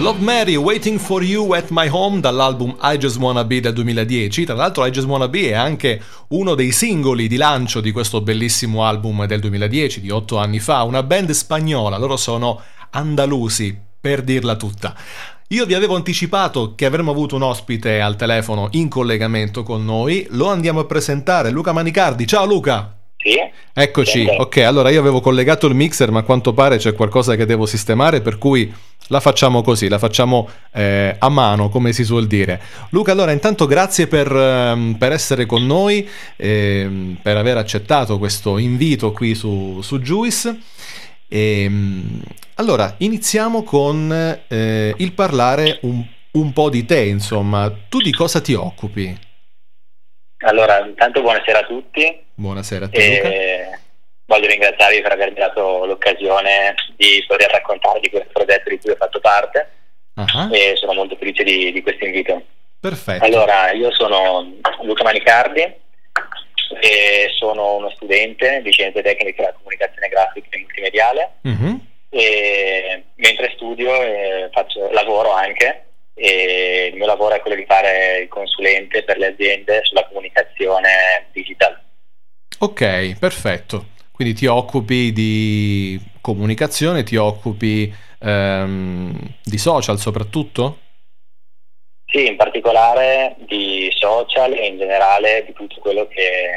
Love 0.00 0.22
Mary, 0.22 0.56
Waiting 0.56 0.98
for 0.98 1.22
You 1.22 1.52
at 1.52 1.66
My 1.68 1.86
Home 1.90 2.20
dall'album 2.20 2.74
I 2.80 2.96
Just 2.96 3.18
Wanna 3.18 3.44
Be 3.44 3.60
del 3.60 3.74
2010. 3.74 4.46
Tra 4.46 4.54
l'altro 4.54 4.86
I 4.86 4.90
Just 4.90 5.06
Wanna 5.06 5.28
Be 5.28 5.50
è 5.50 5.52
anche 5.52 6.00
uno 6.28 6.54
dei 6.54 6.72
singoli 6.72 7.28
di 7.28 7.36
lancio 7.36 7.82
di 7.82 7.92
questo 7.92 8.22
bellissimo 8.22 8.86
album 8.86 9.26
del 9.26 9.40
2010, 9.40 10.00
di 10.00 10.08
otto 10.08 10.38
anni 10.38 10.58
fa. 10.58 10.84
Una 10.84 11.02
band 11.02 11.32
spagnola, 11.32 11.98
loro 11.98 12.16
sono 12.16 12.62
andalusi, 12.92 13.78
per 14.00 14.22
dirla 14.22 14.56
tutta. 14.56 14.96
Io 15.48 15.66
vi 15.66 15.74
avevo 15.74 15.96
anticipato 15.96 16.74
che 16.74 16.86
avremmo 16.86 17.10
avuto 17.10 17.36
un 17.36 17.42
ospite 17.42 18.00
al 18.00 18.16
telefono 18.16 18.68
in 18.70 18.88
collegamento 18.88 19.62
con 19.62 19.84
noi, 19.84 20.26
lo 20.30 20.46
andiamo 20.46 20.80
a 20.80 20.86
presentare, 20.86 21.50
Luca 21.50 21.72
Manicardi. 21.72 22.26
Ciao 22.26 22.46
Luca! 22.46 22.96
Sì? 23.18 23.36
Eccoci, 23.74 24.24
Sento. 24.24 24.42
ok, 24.44 24.56
allora 24.58 24.88
io 24.88 24.98
avevo 24.98 25.20
collegato 25.20 25.66
il 25.66 25.74
mixer, 25.74 26.10
ma 26.10 26.20
a 26.20 26.22
quanto 26.22 26.54
pare 26.54 26.78
c'è 26.78 26.94
qualcosa 26.94 27.36
che 27.36 27.44
devo 27.44 27.66
sistemare, 27.66 28.22
per 28.22 28.38
cui 28.38 28.72
la 29.10 29.20
facciamo 29.20 29.60
così, 29.62 29.88
la 29.88 29.98
facciamo 29.98 30.48
eh, 30.72 31.14
a 31.18 31.28
mano, 31.28 31.68
come 31.68 31.92
si 31.92 32.04
suol 32.04 32.26
dire. 32.26 32.60
Luca, 32.90 33.12
allora 33.12 33.32
intanto 33.32 33.66
grazie 33.66 34.06
per, 34.06 34.30
ehm, 34.34 34.94
per 34.98 35.12
essere 35.12 35.46
con 35.46 35.66
noi, 35.66 36.08
ehm, 36.36 37.18
per 37.22 37.36
aver 37.36 37.56
accettato 37.56 38.18
questo 38.18 38.58
invito 38.58 39.12
qui 39.12 39.34
su, 39.34 39.80
su 39.82 39.98
Juice. 40.00 40.58
Ehm, 41.28 42.20
allora, 42.54 42.94
iniziamo 42.98 43.62
con 43.62 44.12
eh, 44.48 44.94
il 44.96 45.12
parlare 45.12 45.78
un, 45.82 46.04
un 46.32 46.52
po' 46.52 46.70
di 46.70 46.84
te, 46.84 47.04
insomma. 47.04 47.72
Tu 47.88 47.98
di 47.98 48.12
cosa 48.12 48.40
ti 48.40 48.54
occupi? 48.54 49.18
Allora, 50.42 50.86
intanto 50.86 51.20
buonasera 51.20 51.58
a 51.58 51.64
tutti 51.64 52.18
Buonasera 52.34 52.86
a 52.86 52.88
te, 52.88 53.16
Luca. 53.16 53.28
e 53.28 53.78
voglio 54.30 54.46
ringraziarvi 54.46 55.00
per 55.00 55.10
avermi 55.12 55.38
dato 55.40 55.84
l'occasione 55.86 56.74
di 56.96 57.24
poter 57.26 57.50
raccontare 57.50 57.98
di 57.98 58.08
questo 58.10 58.28
progetto 58.32 58.70
di 58.70 58.78
cui 58.78 58.92
ho 58.92 58.96
fatto 58.96 59.18
parte 59.18 59.70
Ah, 60.14 60.48
e 60.52 60.74
sono 60.76 60.92
molto 60.92 61.16
felice 61.16 61.42
di, 61.42 61.72
di 61.72 61.82
questo 61.82 62.04
invito. 62.04 62.42
perfetto. 62.78 63.24
Allora, 63.24 63.70
io 63.72 63.90
sono 63.92 64.52
Luca 64.82 65.02
Manicardi 65.02 65.62
e 65.62 67.30
sono 67.38 67.76
uno 67.76 67.90
studente 67.90 68.60
di 68.62 68.70
scienze 68.70 69.02
tecniche 69.02 69.34
della 69.42 69.52
comunicazione 69.54 70.08
grafica 70.08 70.46
e 70.50 70.58
multimediale 70.58 71.30
Mhm. 71.42 71.86
e 72.10 73.02
mentre 73.16 73.52
studio 73.54 73.94
eh, 74.02 74.48
faccio, 74.52 74.90
lavoro 74.92 75.30
anche 75.32 75.84
e 76.14 76.90
il 76.92 76.96
mio 76.96 77.06
lavoro 77.06 77.34
è 77.34 77.40
quello 77.40 77.56
di 77.56 77.64
fare 77.66 78.18
il 78.18 78.28
consulente 78.28 79.02
per 79.04 79.16
le 79.16 79.28
aziende 79.28 79.80
sulla 79.84 80.04
comunicazione 80.06 81.26
digital. 81.32 81.80
Ok, 82.58 83.18
perfetto. 83.18 83.86
Quindi 84.20 84.36
ti 84.38 84.44
occupi 84.44 85.12
di 85.12 85.98
comunicazione, 86.20 87.04
ti 87.04 87.16
occupi 87.16 87.90
ehm, 88.20 89.18
di 89.42 89.56
social 89.56 89.98
soprattutto? 89.98 90.78
Sì, 92.04 92.26
in 92.26 92.36
particolare 92.36 93.36
di 93.48 93.90
social 93.94 94.52
e 94.52 94.66
in 94.66 94.76
generale 94.76 95.44
di 95.46 95.54
tutto 95.54 95.80
quello 95.80 96.06
che 96.06 96.50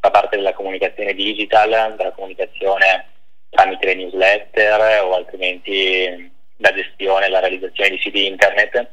fa 0.00 0.10
parte 0.10 0.36
della 0.36 0.54
comunicazione 0.54 1.12
digital, 1.12 1.94
della 1.94 2.12
comunicazione 2.12 3.08
tramite 3.50 3.84
le 3.84 3.94
newsletter 3.96 5.02
o 5.04 5.12
altrimenti 5.12 6.32
la 6.56 6.72
gestione 6.72 7.26
e 7.26 7.28
la 7.28 7.40
realizzazione 7.40 7.90
di 7.90 7.98
siti 7.98 8.24
internet. 8.24 8.88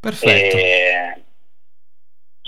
Perfetto. 0.00 0.56
E... 0.56 1.22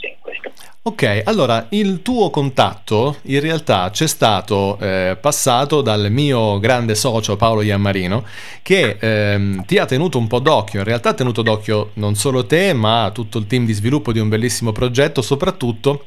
Sì, 0.07 0.15
questo. 0.21 0.53
Ok, 0.83 1.23
allora 1.25 1.67
il 1.71 2.01
tuo 2.03 2.31
contatto 2.31 3.17
in 3.23 3.41
realtà 3.41 3.91
c'è 3.91 4.07
stato 4.07 4.79
eh, 4.79 5.19
passato 5.21 5.83
dal 5.83 6.13
mio 6.13 6.61
grande 6.61 6.95
socio 6.95 7.35
Paolo 7.35 7.63
Iammarino 7.63 8.25
che 8.63 8.97
ehm, 9.01 9.65
ti 9.65 9.79
ha 9.79 9.85
tenuto 9.85 10.19
un 10.19 10.29
po' 10.29 10.39
d'occhio, 10.39 10.79
in 10.79 10.85
realtà 10.85 11.09
ha 11.09 11.15
tenuto 11.15 11.43
d'occhio 11.43 11.91
non 11.95 12.15
solo 12.15 12.47
te 12.47 12.73
ma 12.73 13.11
tutto 13.13 13.39
il 13.39 13.49
team 13.49 13.65
di 13.67 13.73
sviluppo 13.73 14.13
di 14.13 14.21
un 14.21 14.29
bellissimo 14.29 14.71
progetto, 14.71 15.23
soprattutto 15.23 16.07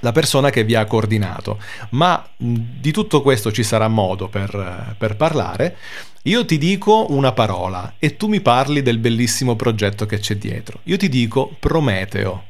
la 0.00 0.12
persona 0.12 0.48
che 0.48 0.64
vi 0.64 0.74
ha 0.74 0.86
coordinato. 0.86 1.58
Ma 1.90 2.26
di 2.38 2.92
tutto 2.92 3.20
questo 3.20 3.52
ci 3.52 3.62
sarà 3.62 3.88
modo 3.88 4.28
per, 4.28 4.94
per 4.96 5.16
parlare. 5.16 5.76
Io 6.22 6.44
ti 6.46 6.56
dico 6.56 7.06
una 7.10 7.32
parola 7.32 7.94
e 7.98 8.16
tu 8.16 8.28
mi 8.28 8.40
parli 8.40 8.80
del 8.80 8.98
bellissimo 8.98 9.56
progetto 9.56 10.06
che 10.06 10.20
c'è 10.20 10.36
dietro. 10.36 10.80
Io 10.84 10.96
ti 10.96 11.10
dico 11.10 11.54
Prometeo. 11.60 12.44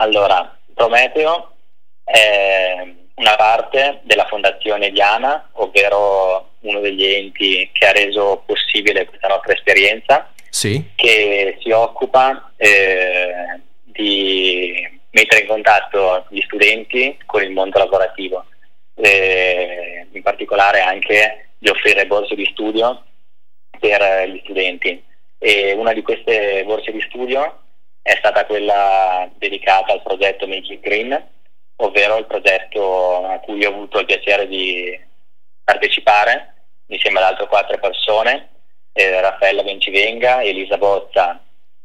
Allora, 0.00 0.58
Prometeo 0.72 1.56
è 2.04 2.86
una 3.16 3.36
parte 3.36 4.00
della 4.04 4.24
Fondazione 4.26 4.90
Diana, 4.90 5.50
ovvero 5.52 6.52
uno 6.60 6.80
degli 6.80 7.04
enti 7.04 7.68
che 7.72 7.86
ha 7.86 7.92
reso 7.92 8.42
possibile 8.46 9.04
questa 9.04 9.28
nostra 9.28 9.52
esperienza, 9.52 10.30
Sì? 10.48 10.92
che 10.94 11.58
si 11.60 11.70
occupa 11.70 12.50
eh, 12.56 13.60
di 13.84 15.00
mettere 15.10 15.42
in 15.42 15.48
contatto 15.48 16.24
gli 16.30 16.40
studenti 16.42 17.18
con 17.26 17.42
il 17.42 17.50
mondo 17.50 17.78
lavorativo, 17.78 18.46
eh, 18.94 20.06
in 20.10 20.22
particolare 20.22 20.80
anche 20.80 21.50
di 21.58 21.68
offrire 21.68 22.06
borse 22.06 22.34
di 22.34 22.46
studio 22.46 23.04
per 23.78 24.30
gli 24.30 24.40
studenti. 24.44 25.04
E 25.38 25.72
una 25.72 25.92
di 25.92 26.00
queste 26.00 26.64
borse 26.64 26.90
di 26.90 27.02
studio 27.02 27.60
è 28.02 28.14
stata 28.18 28.46
quella 28.46 29.28
dedicata 29.36 29.92
al 29.92 30.02
progetto 30.02 30.46
Make 30.46 30.74
It 30.74 30.80
Green, 30.80 31.28
ovvero 31.76 32.16
il 32.18 32.26
progetto 32.26 33.26
a 33.26 33.38
cui 33.38 33.64
ho 33.64 33.68
avuto 33.70 33.98
il 33.98 34.06
piacere 34.06 34.46
di 34.46 34.98
partecipare 35.64 36.54
insieme 36.86 37.18
ad 37.18 37.24
altre 37.24 37.46
quattro 37.46 37.78
persone, 37.78 38.48
eh, 38.92 39.20
Raffaella 39.20 39.62
Bencivenga, 39.62 40.42
Elisa 40.42 40.76
Bozza, 40.76 41.40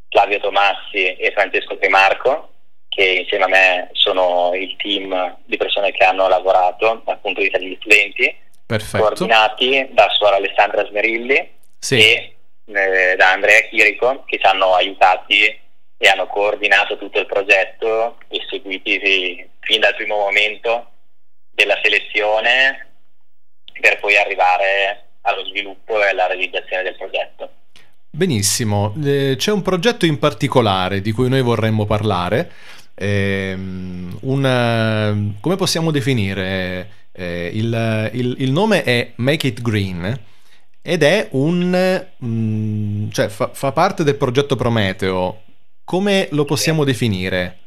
Flavio 0.09 0.39
Tomassi 0.39 1.15
e 1.15 1.31
Francesco 1.31 1.77
Trimarco, 1.77 2.49
che 2.87 3.03
insieme 3.03 3.43
a 3.43 3.47
me 3.47 3.89
sono 3.91 4.51
il 4.55 4.75
team 4.77 5.37
di 5.45 5.57
persone 5.57 5.91
che 5.91 6.03
hanno 6.03 6.27
lavorato 6.27 7.01
dal 7.05 7.19
punto 7.19 7.39
di 7.39 7.45
vista 7.47 7.59
degli 7.59 7.75
studenti, 7.79 8.35
Perfetto. 8.65 9.03
coordinati 9.03 9.87
da 9.91 10.09
suora 10.09 10.37
Alessandra 10.37 10.85
Smerilli 10.87 11.53
Sì. 11.77 11.99
e 11.99 12.35
eh, 12.65 13.15
da 13.15 13.31
Andrea 13.31 13.59
Chirico 13.61 14.23
che 14.25 14.39
ci 14.39 14.45
hanno 14.45 14.73
aiutati 14.73 15.59
e 15.97 16.07
hanno 16.07 16.27
coordinato 16.27 16.97
tutto 16.97 17.19
il 17.19 17.25
progetto 17.25 18.17
e 18.27 18.41
seguiti 18.49 18.99
fi- 18.99 19.47
fin 19.61 19.79
dal 19.79 19.95
primo 19.95 20.17
momento 20.17 20.91
della 21.51 21.79
selezione 21.81 22.87
per 23.79 23.99
poi 23.99 24.17
arrivare 24.17 25.03
allo 25.21 25.45
sviluppo 25.45 26.01
e 26.03 26.09
alla 26.09 26.27
realizzazione 26.27 26.83
del 26.83 26.95
progetto. 26.95 27.49
Benissimo, 28.09 28.93
Eh, 29.03 29.35
c'è 29.37 29.51
un 29.51 29.61
progetto 29.61 30.05
in 30.05 30.19
particolare 30.19 31.01
di 31.01 31.11
cui 31.11 31.27
noi 31.29 31.41
vorremmo 31.41 31.85
parlare. 31.85 32.51
Ehm, 32.95 34.17
un, 34.21 35.33
come 35.41 35.55
possiamo 35.55 35.91
definire? 35.91 36.89
Eh, 37.11 37.49
il, 37.53 38.09
il- 38.13 38.35
il 38.39 38.51
nome 38.51 38.83
è 38.83 39.11
Make 39.15 39.47
It 39.47 39.61
Green 39.61 40.19
ed 40.81 41.03
è 41.03 41.27
un... 41.31 42.05
mm, 42.23 43.09
cioè 43.11 43.27
fa, 43.29 43.49
fa 43.53 43.71
parte 43.71 44.03
del 44.03 44.15
progetto 44.15 44.55
Prometeo. 44.55 45.41
Come 45.85 46.27
lo 46.31 46.45
possiamo 46.45 46.83
definire? 46.83 47.59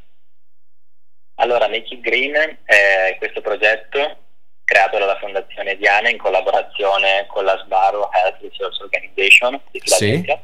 Allora, 1.37 1.69
Make 1.69 1.95
It 1.95 2.01
Green 2.01 2.35
è 2.65 3.15
questo 3.19 3.41
progetto 3.41 4.17
creato 4.65 4.99
dalla 4.99 5.17
Fondazione 5.19 5.77
Diana 5.77 6.11
in 6.11 6.19
collaborazione 6.19 7.27
con 7.29 7.45
la 7.45 7.57
Sbaro 7.65 8.11
Health 8.13 8.41
Resource 8.43 8.83
Organization 8.83 9.61
di 9.71 9.81
Filadelfia. 9.81 10.43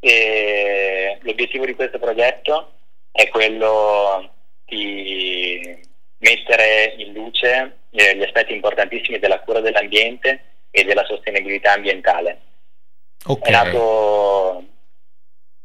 E 0.00 1.18
l'obiettivo 1.22 1.64
di 1.64 1.74
questo 1.74 2.00
progetto 2.00 2.72
è 3.12 3.28
quello 3.28 4.32
di 4.64 5.78
mettere 6.18 6.94
in 6.98 7.12
luce 7.12 7.78
eh, 7.92 8.16
gli 8.16 8.22
aspetti 8.22 8.52
importantissimi 8.52 9.20
della 9.20 9.40
cura 9.40 9.60
dell'ambiente 9.60 10.42
e 10.72 10.82
della 10.82 11.04
sostenibilità 11.04 11.72
ambientale. 11.72 12.40
Ok, 13.26 13.46
È 13.46 13.50
nato 13.50 14.64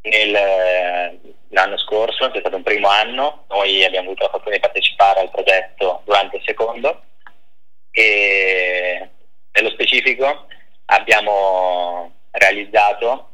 nel- 0.03 1.19
l'anno 1.49 1.77
scorso, 1.77 2.31
è 2.31 2.39
stato 2.39 2.55
un 2.55 2.63
primo 2.63 2.87
anno, 2.87 3.45
noi 3.49 3.83
abbiamo 3.83 4.07
avuto 4.07 4.23
la 4.23 4.29
fortuna 4.31 4.55
di 4.55 4.61
partecipare 4.61 5.19
al 5.19 5.29
progetto 5.31 6.01
durante 6.05 6.37
il 6.37 6.43
secondo 6.45 7.03
e 7.91 9.09
nello 9.51 9.69
specifico 9.71 10.47
abbiamo 10.85 12.13
realizzato 12.31 13.29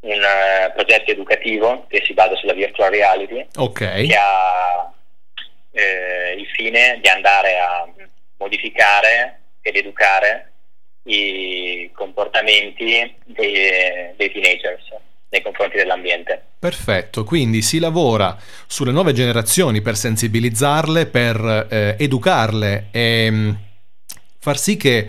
un 0.00 0.20
eh, 0.22 0.72
progetto 0.74 1.10
educativo 1.12 1.86
che 1.88 2.02
si 2.04 2.12
basa 2.14 2.34
sulla 2.36 2.54
virtual 2.54 2.90
reality 2.90 3.46
Ok. 3.56 3.78
che 3.78 4.16
ha 4.18 4.92
eh, 5.72 6.34
il 6.36 6.46
fine 6.48 6.98
di 7.00 7.08
andare 7.08 7.58
a 7.58 7.86
modificare 8.38 9.40
ed 9.62 9.76
educare 9.76 10.52
i 11.04 11.90
comportamenti 11.94 13.14
dei, 13.26 14.12
dei 14.16 14.32
teenagers 14.32 14.88
nei 15.30 15.42
confronti 15.42 15.76
dell'ambiente. 15.76 16.42
Perfetto, 16.58 17.24
quindi 17.24 17.62
si 17.62 17.78
lavora 17.78 18.36
sulle 18.66 18.92
nuove 18.92 19.12
generazioni 19.12 19.80
per 19.80 19.96
sensibilizzarle, 19.96 21.06
per 21.06 21.66
eh, 21.70 21.96
educarle 21.98 22.88
e 22.90 23.30
mh, 23.30 23.58
far 24.38 24.58
sì 24.58 24.76
che 24.76 25.08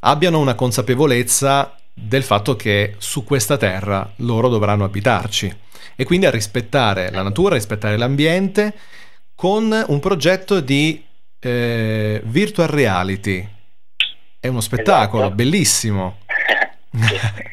abbiano 0.00 0.38
una 0.40 0.54
consapevolezza 0.54 1.76
del 1.94 2.22
fatto 2.22 2.56
che 2.56 2.94
su 2.98 3.24
questa 3.24 3.56
terra 3.56 4.10
loro 4.16 4.48
dovranno 4.48 4.84
abitarci 4.84 5.54
e 5.94 6.04
quindi 6.04 6.26
a 6.26 6.30
rispettare 6.30 7.10
la 7.10 7.22
natura, 7.22 7.54
a 7.54 7.58
rispettare 7.58 7.96
l'ambiente 7.96 8.74
con 9.34 9.84
un 9.86 10.00
progetto 10.00 10.60
di 10.60 11.04
eh, 11.38 12.20
virtual 12.24 12.68
reality. 12.68 13.48
È 14.40 14.48
uno 14.48 14.60
spettacolo 14.60 15.22
Esatto. 15.22 15.34
bellissimo. 15.36 16.18
Sì. 16.92 17.51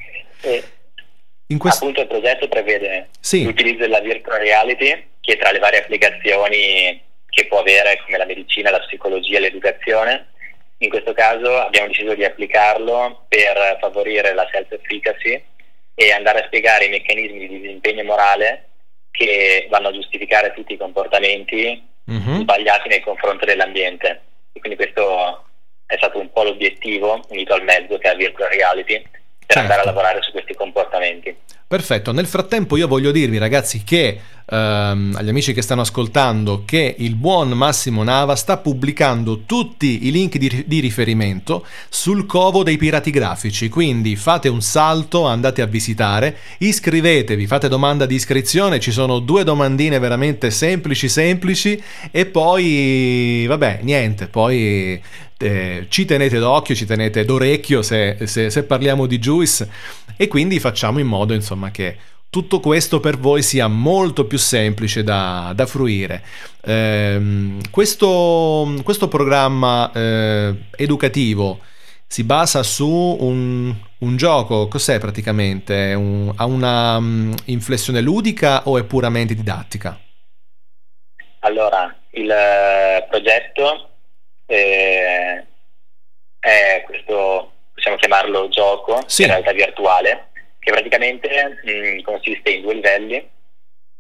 In 1.52 1.58
questo... 1.58 1.80
appunto 1.84 2.02
il 2.02 2.08
progetto 2.08 2.48
prevede 2.48 3.10
Sì. 3.20 3.44
l'utilizzo 3.44 3.80
della 3.80 4.00
virtual 4.02 4.40
reality 4.40 5.08
che 5.20 5.38
tra 5.38 5.52
le 5.52 5.60
varie 5.60 5.80
applicazioni 5.80 7.02
che 7.30 7.46
può 7.48 7.60
avere 7.60 8.00
come 8.06 8.18
la 8.18 8.26
medicina, 8.26 8.70
la 8.72 8.80
psicologia 8.80 9.38
e 9.38 9.42
l'educazione, 9.42 10.28
in 10.80 10.90
questo 10.90 11.14
caso 11.14 11.58
abbiamo 11.58 11.88
deciso 11.88 12.14
di 12.14 12.24
applicarlo 12.24 13.26
per 13.28 13.78
favorire 13.80 14.34
la 14.34 14.48
self-efficacy 14.52 15.44
e 15.96 16.12
andare 16.12 16.42
a 16.42 16.46
spiegare 16.46 16.86
i 16.86 16.90
meccanismi 16.90 17.40
di 17.48 17.60
disimpegno 17.60 18.04
morale 18.04 18.66
che 19.12 19.68
vanno 19.70 19.90
a 19.90 19.94
giustificare 19.94 20.54
tutti 20.54 20.74
i 20.74 20.78
comportamenti 20.78 21.84
Mhm. 22.06 22.42
sbagliati 22.42 22.88
nei 22.90 23.02
confronti 23.02 23.46
dell'ambiente. 23.46 24.22
E 24.54 24.60
quindi 24.60 24.78
questo 24.78 25.46
è 25.86 25.96
stato 25.98 26.18
un 26.20 26.32
po' 26.32 26.44
l'obiettivo 26.44 27.24
unito 27.30 27.54
al 27.54 27.64
mezzo 27.64 27.98
che 28.00 28.08
è 28.08 28.12
la 28.12 28.18
virtual 28.18 28.50
reality 28.50 29.04
per 29.50 29.58
Certo. 29.58 29.72
andare 29.74 29.82
a 29.82 29.86
lavorare 29.86 30.22
su 30.22 30.32
questi 30.32 30.54
comportamenti. 30.54 31.36
Perfetto, 31.66 32.12
nel 32.12 32.28
frattempo 32.28 32.78
io 32.78 32.88
voglio 32.88 33.12
dirvi 33.12 33.40
ragazzi 33.40 33.84
che 33.84 34.20
ehm, 34.46 35.16
agli 35.16 35.30
amici 35.30 35.54
che 35.54 35.62
stanno 35.64 35.82
ascoltando 35.82 36.64
che 36.66 36.96
il 37.00 37.16
buon 37.16 37.50
Massimo 37.50 38.04
Nava 38.04 38.36
sta 38.36 38.58
pubblicando 38.58 39.42
tutti 39.46 40.08
i 40.08 40.12
link 40.12 40.38
di, 40.38 40.66
di 40.68 40.80
riferimento 40.80 41.66
sul 41.90 42.28
covo 42.28 42.62
dei 42.62 42.78
pirati 42.78 43.10
grafici, 43.10 43.70
quindi 43.70 44.16
fate 44.16 44.50
un 44.50 44.62
salto, 44.62 45.26
andate 45.26 45.64
a 45.64 45.68
visitare, 45.68 46.38
iscrivetevi, 46.60 47.48
fate 47.48 47.68
domanda 47.68 48.06
di 48.06 48.16
iscrizione, 48.16 48.80
ci 48.80 48.92
sono 48.92 49.18
due 49.18 49.44
domandine 49.44 49.98
veramente 49.98 50.52
semplici 50.52 51.08
semplici 51.08 51.82
e 52.12 52.26
poi 52.28 53.46
vabbè 53.48 53.80
niente, 53.82 54.28
poi 54.28 55.02
eh, 55.40 55.86
ci 55.90 56.06
tenete 56.06 56.38
d'occhio, 56.38 56.76
ci 56.76 56.86
tenete 56.86 57.24
d'orecchio 57.26 57.82
se, 57.82 58.18
se- 58.26 58.50
se 58.50 58.64
parliamo 58.64 59.06
di 59.06 59.20
Juice 59.20 59.70
e 60.18 60.28
quindi 60.28 60.60
facciamo 60.60 61.00
in 61.00 61.08
modo 61.08 61.34
insomma 61.34 61.72
che 61.72 61.98
tutto 62.30 62.60
questo 62.60 63.00
per 63.00 63.18
voi 63.18 63.42
sia 63.42 63.68
molto 63.68 64.26
più 64.26 64.38
semplice 64.38 65.04
da, 65.04 65.52
da 65.56 65.66
fruire. 65.66 66.24
Ehm, 66.64 67.60
questo, 67.72 68.72
questo 68.84 69.08
programma 69.08 69.92
eh, 69.92 70.56
educativo 70.76 71.60
si 72.06 72.24
basa 72.24 72.62
su 72.64 72.88
un, 73.20 73.74
un 74.00 74.16
gioco, 74.16 74.68
cos'è 74.68 75.00
praticamente? 75.00 75.94
Un- 75.94 76.32
ha 76.36 76.46
una 76.46 77.00
mm, 77.00 77.34
inflessione 77.46 78.02
ludica 78.02 78.68
o 78.68 78.78
è 78.78 78.84
puramente 78.84 79.34
didattica? 79.34 80.00
Allora, 81.40 81.96
il 82.12 82.30
eh, 82.30 83.08
progetto 83.10 83.89
eh, 84.50 85.46
è 86.40 86.82
questo, 86.86 87.52
possiamo 87.74 87.98
chiamarlo 87.98 88.50
gioco, 88.50 89.02
Sì. 89.08 89.24
in 89.24 89.30
realtà 89.30 89.52
virtuale, 89.52 90.30
che 90.60 90.72
praticamente 90.72 91.60
mh, 91.64 92.02
consiste 92.02 92.50
in 92.50 92.62
due 92.62 92.74
livelli 92.74 93.30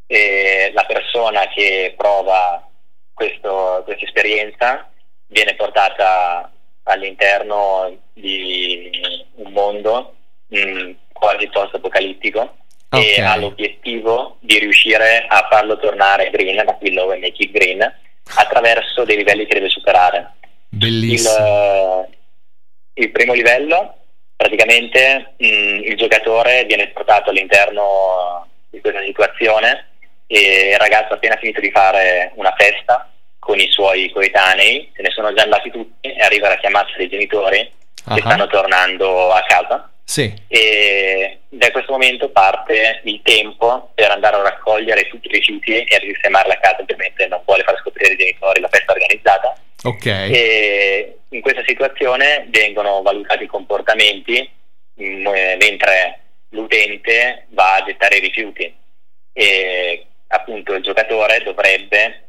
e 0.08 0.72
la 0.74 0.84
persona 0.86 1.48
che 1.50 1.94
prova 1.96 2.68
questo- 3.14 3.82
questa 3.86 4.06
esperienza 4.06 4.90
viene 5.28 5.54
portata 5.56 6.52
all'interno 6.84 7.96
di 8.14 8.90
un 9.36 9.52
mondo 9.52 10.16
mh, 10.48 10.92
quasi 11.14 11.48
post-apocalittico 11.50 12.56
Ok. 12.90 13.04
e 13.18 13.22
ha 13.22 13.36
l'obiettivo 13.36 14.38
di 14.40 14.58
riuscire 14.58 15.26
a 15.28 15.48
farlo 15.50 15.78
tornare 15.78 16.32
green, 16.32 16.56
da 16.66 16.74
qui 16.76 16.92
Make 16.92 17.34
It 17.38 17.52
Green, 17.52 17.96
attraverso 18.36 19.04
dei 19.04 19.18
livelli 19.18 19.46
che 19.46 19.54
deve 19.54 19.70
superare. 19.70 20.38
Il, 20.72 20.78
Bellissimo. 20.78 22.08
eh, 22.08 22.18
il 23.02 23.12
primo 23.12 23.34
livello, 23.34 23.96
praticamente 24.36 25.34
mh, 25.38 25.46
il 25.46 25.96
giocatore 25.98 26.66
viene 26.66 26.88
portato 26.90 27.30
all'interno 27.32 28.48
di 28.70 28.80
questa 28.80 29.02
situazione 29.04 29.88
e 30.28 30.72
il 30.74 30.78
ragazzo 30.78 31.14
ha 31.14 31.16
appena 31.16 31.38
finito 31.38 31.60
di 31.60 31.72
fare 31.72 32.32
una 32.36 32.54
festa 32.58 33.10
con 33.40 33.58
i 33.60 33.68
suoi 33.72 34.12
coetanei, 34.12 34.92
se 34.96 35.02
ne 35.02 35.10
sono 35.10 35.34
già 35.34 35.44
andati 35.44 35.72
tutti 35.72 36.08
e 36.08 36.22
arriva 36.22 36.50
la 36.50 36.58
chiamata 36.58 36.92
dei 36.98 37.10
genitori 37.10 37.78
Ah. 38.06 38.16
che 38.16 38.22
stanno 38.22 38.48
tornando 38.48 39.30
a 39.34 39.44
casa 39.46 39.92
Sì, 40.06 40.34
e 40.48 41.40
da 41.50 41.70
questo 41.70 41.92
momento 41.92 42.30
parte 42.30 43.02
il 43.04 43.20
tempo 43.24 43.92
per 43.94 44.10
andare 44.10 44.38
a 44.38 44.42
raccogliere 44.42 45.08
tutti 45.10 45.28
i 45.28 45.32
rifiuti 45.32 45.84
e 45.84 45.96
a 45.96 46.00
risistemare 46.00 46.48
la 46.48 46.58
casa, 46.60 46.82
ovviamente 46.82 47.28
non 47.28 47.42
vuole 47.46 47.64
far 47.64 47.78
scoprire 47.82 48.12
ai 48.12 48.18
genitori 48.18 48.62
la 48.62 48.70
festa 48.70 48.94
organizzata 48.94 49.54
ok. 49.84 50.06
e 50.06 51.20
in 51.30 51.42
questa 51.42 51.63
situazione 51.65 52.48
vengono 52.50 53.02
valutati 53.02 53.44
i 53.44 53.48
comportamenti 53.48 54.50
mm, 55.02 55.28
eh, 55.28 55.58
mentre 55.60 56.20
l'utente 56.50 57.46
va 57.50 57.76
a 57.76 57.84
gettare 57.84 58.18
i 58.18 58.22
rifiuti 58.22 58.76
e 59.34 60.06
appunto 60.28 60.74
il 60.74 60.84
giocatore 60.84 61.44
dovrebbe 61.44 62.24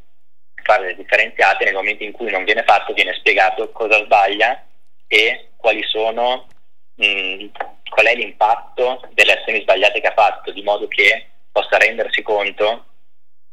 fare 0.63 0.87
le 0.87 0.97
differenziate 0.97 1.65
nel 1.65 1.75
momento 1.75 2.05
in 2.05 2.13
cui 2.13 2.31
non 2.31 2.45
viene 2.45 2.63
fatto 2.65 2.93
viene 2.93 3.15
spiegato 3.15 3.71
cosa 3.71 4.05
sbaglia 4.05 4.65
e 5.07 5.51
sono 5.91 6.47
mh, 6.95 7.47
qual 7.91 8.07
è 8.07 8.15
l'impatto 8.15 9.01
delle 9.13 9.39
azioni 9.39 9.61
sbagliate 9.63 10.01
che 10.01 10.07
ha 10.07 10.13
fatto 10.13 10.53
di 10.53 10.63
modo 10.63 10.87
che 10.89 11.27
possa 11.51 11.77
rendersi 11.77 12.23
conto 12.23 12.87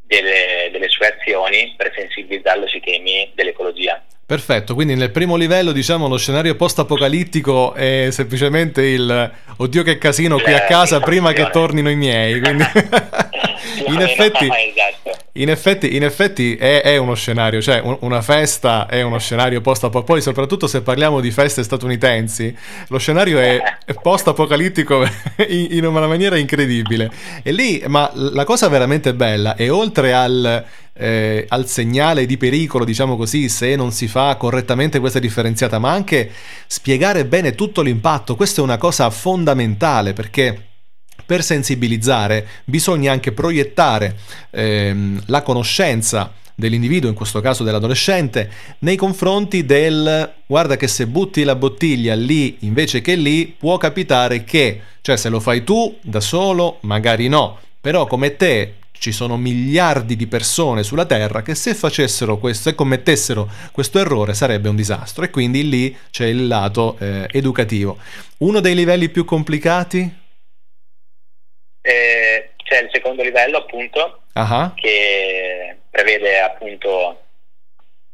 delle, 0.08 0.70
delle 0.72 0.88
sue 0.88 1.06
azioni 1.06 1.74
per 1.76 1.92
sensibilizzarlo 1.94 2.66
sui 2.66 2.80
temi 2.80 3.30
dell'ecologia. 3.34 4.02
Perfetto, 4.28 4.74
quindi 4.74 4.94
nel 4.94 5.10
primo 5.10 5.36
livello 5.36 5.72
diciamo 5.72 6.06
lo 6.06 6.18
scenario 6.18 6.54
post-apocalittico 6.54 7.72
è 7.72 8.08
semplicemente 8.10 8.82
il 8.82 9.30
oddio 9.56 9.82
che 9.82 9.96
casino 9.96 10.36
qui 10.38 10.52
a 10.52 10.64
Eh, 10.64 10.66
casa 10.68 11.00
prima 11.00 11.32
che 11.32 11.48
tornino 11.50 11.88
i 11.88 11.96
miei, 11.96 12.38
quindi 12.38 12.62
in 13.88 13.98
effetti, 14.02 14.44
esatto. 14.44 15.24
in 15.32 15.48
effetti, 15.48 15.96
in 15.96 16.04
effetti 16.04 16.56
è, 16.56 16.82
è 16.82 16.98
uno 16.98 17.14
scenario, 17.14 17.62
cioè 17.62 17.80
un- 17.82 17.96
una 18.00 18.20
festa 18.20 18.86
è 18.86 19.00
uno 19.00 19.18
scenario 19.18 19.62
post-apocalittico, 19.62 20.12
poi 20.12 20.20
soprattutto 20.20 20.66
se 20.66 20.82
parliamo 20.82 21.20
di 21.20 21.30
feste 21.30 21.62
statunitensi, 21.62 22.54
lo 22.88 22.98
scenario 22.98 23.38
è, 23.38 23.58
è 23.86 23.94
post-apocalittico 23.94 25.04
in, 25.48 25.68
in 25.70 25.86
una 25.86 26.06
maniera 26.06 26.36
incredibile. 26.36 27.10
E 27.42 27.50
lì, 27.52 27.82
ma 27.86 28.10
la 28.14 28.44
cosa 28.44 28.68
veramente 28.68 29.14
bella 29.14 29.54
è 29.56 29.70
oltre 29.70 30.12
al, 30.12 30.64
eh, 30.98 31.46
al 31.48 31.68
segnale 31.68 32.26
di 32.26 32.36
pericolo, 32.36 32.84
diciamo 32.84 33.16
così, 33.16 33.48
se 33.48 33.76
non 33.76 33.92
si 33.92 34.08
fa 34.08 34.34
correttamente 34.36 34.98
questa 34.98 35.20
differenziata, 35.20 35.78
ma 35.78 35.92
anche 35.92 36.30
spiegare 36.66 37.24
bene 37.24 37.54
tutto 37.54 37.82
l'impatto. 37.82 38.34
Questa 38.34 38.60
è 38.60 38.64
una 38.64 38.78
cosa 38.78 39.08
fondamentale 39.10 40.12
perché 40.12 40.66
per 41.24 41.44
sensibilizzare 41.44 42.46
bisogna 42.64 43.12
anche 43.12 43.32
proiettare 43.32 44.16
ehm, 44.50 45.22
la 45.26 45.42
conoscenza 45.42 46.32
dell'individuo, 46.54 47.08
in 47.08 47.14
questo 47.14 47.40
caso 47.40 47.62
dell'adolescente, 47.62 48.50
nei 48.80 48.96
confronti 48.96 49.64
del 49.64 50.32
guarda 50.44 50.76
che 50.76 50.88
se 50.88 51.06
butti 51.06 51.44
la 51.44 51.54
bottiglia 51.54 52.16
lì 52.16 52.56
invece 52.60 53.00
che 53.00 53.14
lì 53.14 53.54
può 53.56 53.76
capitare 53.76 54.42
che, 54.42 54.80
cioè 55.00 55.16
se 55.16 55.28
lo 55.28 55.38
fai 55.38 55.62
tu 55.62 55.96
da 56.02 56.18
solo 56.18 56.78
magari 56.80 57.28
no, 57.28 57.58
però 57.80 58.06
come 58.08 58.34
te 58.34 58.74
ci 58.98 59.12
sono 59.12 59.36
miliardi 59.36 60.16
di 60.16 60.26
persone 60.26 60.82
sulla 60.82 61.06
Terra 61.06 61.42
che 61.42 61.54
se 61.54 61.74
facessero 61.74 62.38
questo 62.38 62.68
e 62.68 62.74
commettessero 62.74 63.48
questo 63.72 63.98
errore 63.98 64.34
sarebbe 64.34 64.68
un 64.68 64.76
disastro 64.76 65.24
e 65.24 65.30
quindi 65.30 65.68
lì 65.68 65.96
c'è 66.10 66.26
il 66.26 66.46
lato 66.46 66.96
eh, 67.00 67.26
educativo. 67.30 67.98
Uno 68.38 68.60
dei 68.60 68.74
livelli 68.74 69.08
più 69.08 69.24
complicati? 69.24 70.26
Eh, 71.80 72.50
c'è 72.56 72.82
il 72.82 72.90
secondo 72.92 73.22
livello 73.22 73.58
appunto 73.58 74.22
Ah, 74.34 74.72
che 74.76 75.78
prevede 75.90 76.38
appunto 76.38 77.22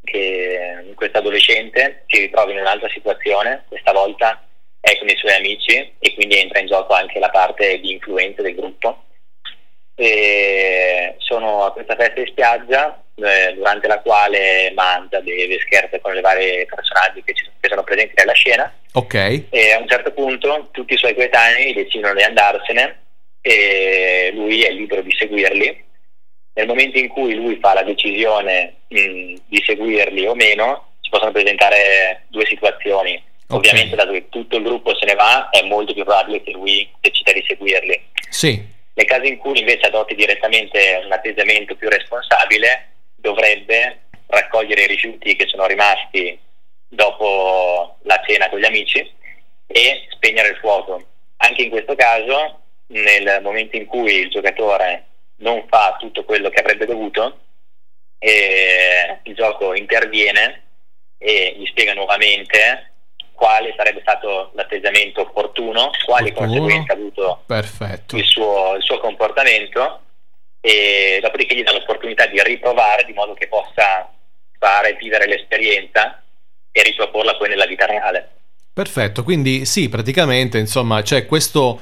che 0.03 0.93
questo 0.95 1.19
adolescente 1.19 2.05
si 2.07 2.21
ritrovi 2.21 2.53
in 2.53 2.59
un'altra 2.61 2.89
situazione, 2.89 3.65
questa 3.69 3.93
volta 3.93 4.43
è 4.81 4.99
con 4.99 5.09
i 5.09 5.17
suoi 5.17 5.35
amici 5.35 5.93
e 5.99 6.15
quindi 6.15 6.39
entra 6.39 6.61
in 6.61 6.67
gioco 6.67 6.95
anche 6.95 7.19
la 7.19 7.29
parte 7.29 7.79
di 7.81 7.93
influenza 7.93 8.41
del 8.41 8.55
gruppo. 8.55 9.05
E 9.97 11.15
sono 11.19 11.65
a 11.65 11.73
questa 11.73 11.95
festa 11.97 12.21
in 12.21 12.27
spiaggia 12.27 13.01
eh, 13.17 13.53
durante 13.55 13.87
la 13.87 14.01
quale 14.01 14.73
mangia, 14.75 15.21
beve, 15.21 15.61
scherza 15.61 15.99
con 16.01 16.17
i 16.17 16.21
vari 16.21 16.67
personaggi 16.67 17.23
che, 17.25 17.33
ci- 17.35 17.47
che 17.61 17.69
sono 17.69 17.85
presenti 17.85 18.15
nella 18.17 18.33
scena 18.33 18.73
Ok. 18.95 19.15
e 19.51 19.73
a 19.73 19.79
un 19.79 19.87
certo 19.89 20.13
punto 20.13 20.69
tutti 20.73 20.95
i 20.95 20.97
suoi 20.97 21.15
coetanei 21.15 21.73
decidono 21.75 22.15
di 22.15 22.23
andarsene 22.23 22.99
e 23.41 24.31
lui 24.35 24.63
è 24.63 24.71
libero 24.71 25.03
di 25.03 25.15
seguirli. 25.17 25.83
Nel 26.55 26.67
momento 26.67 26.99
in 26.99 27.09
cui 27.09 27.35
lui 27.35 27.59
fa 27.61 27.75
la 27.75 27.83
decisione 27.83 28.75
mh, 28.89 29.35
di 29.47 29.63
seguirli 29.65 30.27
o 30.27 30.35
meno, 30.35 30.93
si 31.01 31.09
possono 31.11 31.33
presentare 31.33 32.25
due 32.29 32.47
situazioni. 32.47 33.15
Ok. 33.49 33.57
Ovviamente, 33.57 33.95
dato 33.97 34.13
che 34.13 34.29
tutto 34.29 34.57
il 34.57 34.63
gruppo 34.63 34.97
se 34.97 35.05
ne 35.05 35.15
va, 35.15 35.51
è 35.51 35.63
molto 35.63 35.93
più 35.93 36.05
probabile 36.05 36.43
che 36.43 36.53
lui 36.53 36.89
decida 37.01 37.33
di 37.33 37.45
seguirli. 37.47 38.01
Sì, 38.31 38.65
caso 39.15 39.27
in 39.27 39.39
cui 39.39 39.59
invece 39.61 39.87
adotti 39.87 40.15
direttamente 40.15 41.01
un 41.05 41.13
atteggiamento 41.13 41.77
più 41.77 41.89
responsabile, 41.89 42.89
dovrebbe 43.15 44.01
raccogliere 44.27 44.83
i 44.85 44.89
rifiuti 44.89 45.37
che 45.37 45.47
sono 45.47 45.67
rimasti 45.67 46.39
dopo 46.89 47.99
la 48.03 48.21
cena 48.27 48.49
con 48.49 48.59
gli 48.59 48.65
amici 48.65 48.99
e 49.67 50.07
spegnere 50.11 50.49
il 50.49 50.57
fuoco. 50.57 51.07
Anche 51.39 51.63
in 51.63 51.71
questo 51.71 51.95
caso, 51.95 52.61
nel 52.89 53.41
momento 53.43 53.77
in 53.77 53.87
cui 53.87 54.15
il 54.15 54.31
giocatore 54.31 55.07
non 55.37 55.65
fa 55.69 55.97
tutto 55.99 56.25
quello 56.25 56.49
che 56.51 56.61
avrebbe 56.61 56.87
dovuto, 56.87 57.41
eh, 58.19 59.21
il 59.23 59.35
gioco 59.35 59.75
interviene 59.75 60.63
e 61.19 61.55
gli 61.57 61.67
spiega 61.67 61.95
nuovamente 61.95 62.94
quale 63.35 63.75
sarebbe 63.77 64.01
stato 64.01 64.51
l'atteggiamento 64.55 65.23
opportuno, 65.23 65.91
quali 66.05 66.31
Opportuno. 66.31 66.59
conseguenze 66.59 66.93
ha 66.93 66.95
avuto 66.95 67.43
il 68.17 68.25
suo, 68.25 68.75
il 68.77 68.83
suo 68.83 68.99
comportamento 69.01 70.01
e 70.61 71.19
dopodiché 71.21 71.55
gli 71.55 71.63
dà 71.63 71.73
l'opportunità 71.73 72.27
di 72.27 72.41
riprovare 72.43 73.05
di 73.05 73.13
modo 73.13 73.35
che 73.35 73.49
possa 73.49 74.11
fare 74.59 74.95
vivere 74.95 75.27
l'esperienza 75.27 76.23
e 76.73 76.83
riproporla 76.83 77.37
poi 77.37 77.49
nella 77.51 77.67
vita 77.67 77.85
reale. 77.85 78.31
Perfetto, 78.73 79.23
quindi 79.23 79.67
sì, 79.67 79.89
praticamente, 79.89 80.59
insomma, 80.59 81.03
c'è 81.03 81.27
questo 81.27 81.81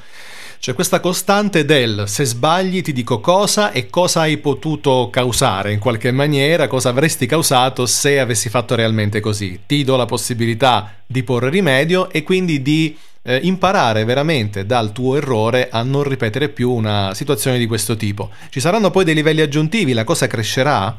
c'è 0.62 0.74
questa 0.74 1.00
costante 1.00 1.64
del 1.64 2.04
se 2.06 2.24
sbagli 2.24 2.82
ti 2.82 2.92
dico 2.92 3.18
cosa 3.18 3.72
e 3.72 3.90
cosa 3.90 4.20
hai 4.20 4.36
potuto 4.38 5.10
causare 5.10 5.72
in 5.72 5.80
qualche 5.80 6.12
maniera, 6.12 6.68
cosa 6.68 6.90
avresti 6.90 7.26
causato 7.26 7.84
se 7.84 8.20
avessi 8.20 8.48
fatto 8.48 8.76
realmente 8.76 9.18
così. 9.18 9.62
Ti 9.66 9.82
do 9.82 9.96
la 9.96 10.06
possibilità 10.06 11.02
di 11.04 11.24
porre 11.24 11.50
rimedio 11.50 12.12
e 12.12 12.22
quindi 12.22 12.62
di 12.62 12.96
eh, 13.24 13.40
imparare 13.42 14.04
veramente 14.04 14.64
dal 14.64 14.92
tuo 14.92 15.16
errore 15.16 15.68
a 15.68 15.82
non 15.82 16.04
ripetere 16.04 16.48
più 16.48 16.70
una 16.70 17.12
situazione 17.12 17.58
di 17.58 17.66
questo 17.66 17.96
tipo. 17.96 18.30
Ci 18.48 18.60
saranno 18.60 18.92
poi 18.92 19.02
dei 19.02 19.14
livelli 19.14 19.40
aggiuntivi, 19.40 19.92
la 19.92 20.04
cosa 20.04 20.28
crescerà? 20.28 20.96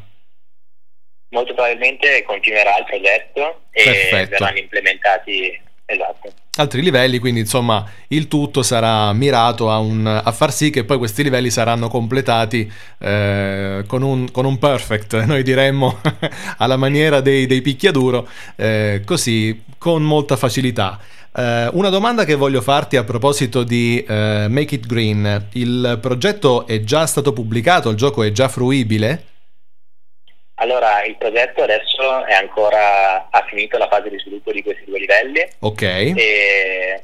Molto 1.30 1.54
probabilmente 1.54 2.22
continuerà 2.24 2.80
il 2.80 2.84
progetto 2.84 3.62
e 3.72 3.84
Perfetto. 3.86 4.30
verranno 4.30 4.58
implementati 4.58 5.62
esatto. 5.94 6.32
altri 6.58 6.82
livelli, 6.82 7.20
quindi 7.20 7.42
insomma 7.42 7.86
il 8.10 8.28
tutto 8.28 8.62
sarà 8.62 9.12
mirato 9.14 9.70
a, 9.70 9.80
un- 9.80 10.06
a 10.06 10.32
far 10.32 10.54
sì 10.54 10.70
che 10.70 10.84
poi 10.84 10.98
questi 10.98 11.24
livelli 11.24 11.50
saranno 11.50 11.88
completati 11.88 12.72
eh, 13.00 13.84
con, 13.88 14.02
un, 14.02 14.32
con 14.32 14.46
un 14.46 14.58
perfect, 14.58 15.24
noi 15.26 15.44
diremmo 15.44 16.00
alla 16.58 16.78
maniera 16.78 17.22
dei, 17.22 17.46
dei 17.46 17.62
picchiaduro, 17.62 18.28
eh, 18.56 19.02
così 19.06 19.64
con 19.78 20.04
molta 20.04 20.36
facilità. 20.36 21.00
Eh, 21.36 21.70
una 21.74 21.90
domanda 21.90 22.26
che 22.26 22.36
voglio 22.36 22.62
farti 22.62 22.96
a 22.96 23.04
proposito 23.04 23.64
di 23.64 24.04
eh, 24.08 24.46
Make 24.50 24.76
It 24.76 24.86
Green, 24.86 25.48
il 25.54 25.98
progetto 26.00 26.68
è 26.68 26.84
già 26.84 27.08
stato 27.08 27.34
pubblicato, 27.34 27.90
il 27.90 27.98
gioco 27.98 28.22
è 28.24 28.32
già 28.32 28.48
fruibile? 28.48 29.24
Allora, 30.64 31.04
il 31.04 31.18
progetto 31.18 31.62
adesso 31.62 32.24
è 32.26 32.34
ancora 32.34 33.28
ha 33.30 33.46
finito 33.50 33.78
la 33.78 33.90
fase 33.90 34.10
di 34.10 34.18
sviluppo 34.18 34.54
di 34.54 34.64
questi 34.64 34.86
due 34.86 35.00
livelli 35.00 35.46
Ok, 35.60 35.82
e 35.82 37.04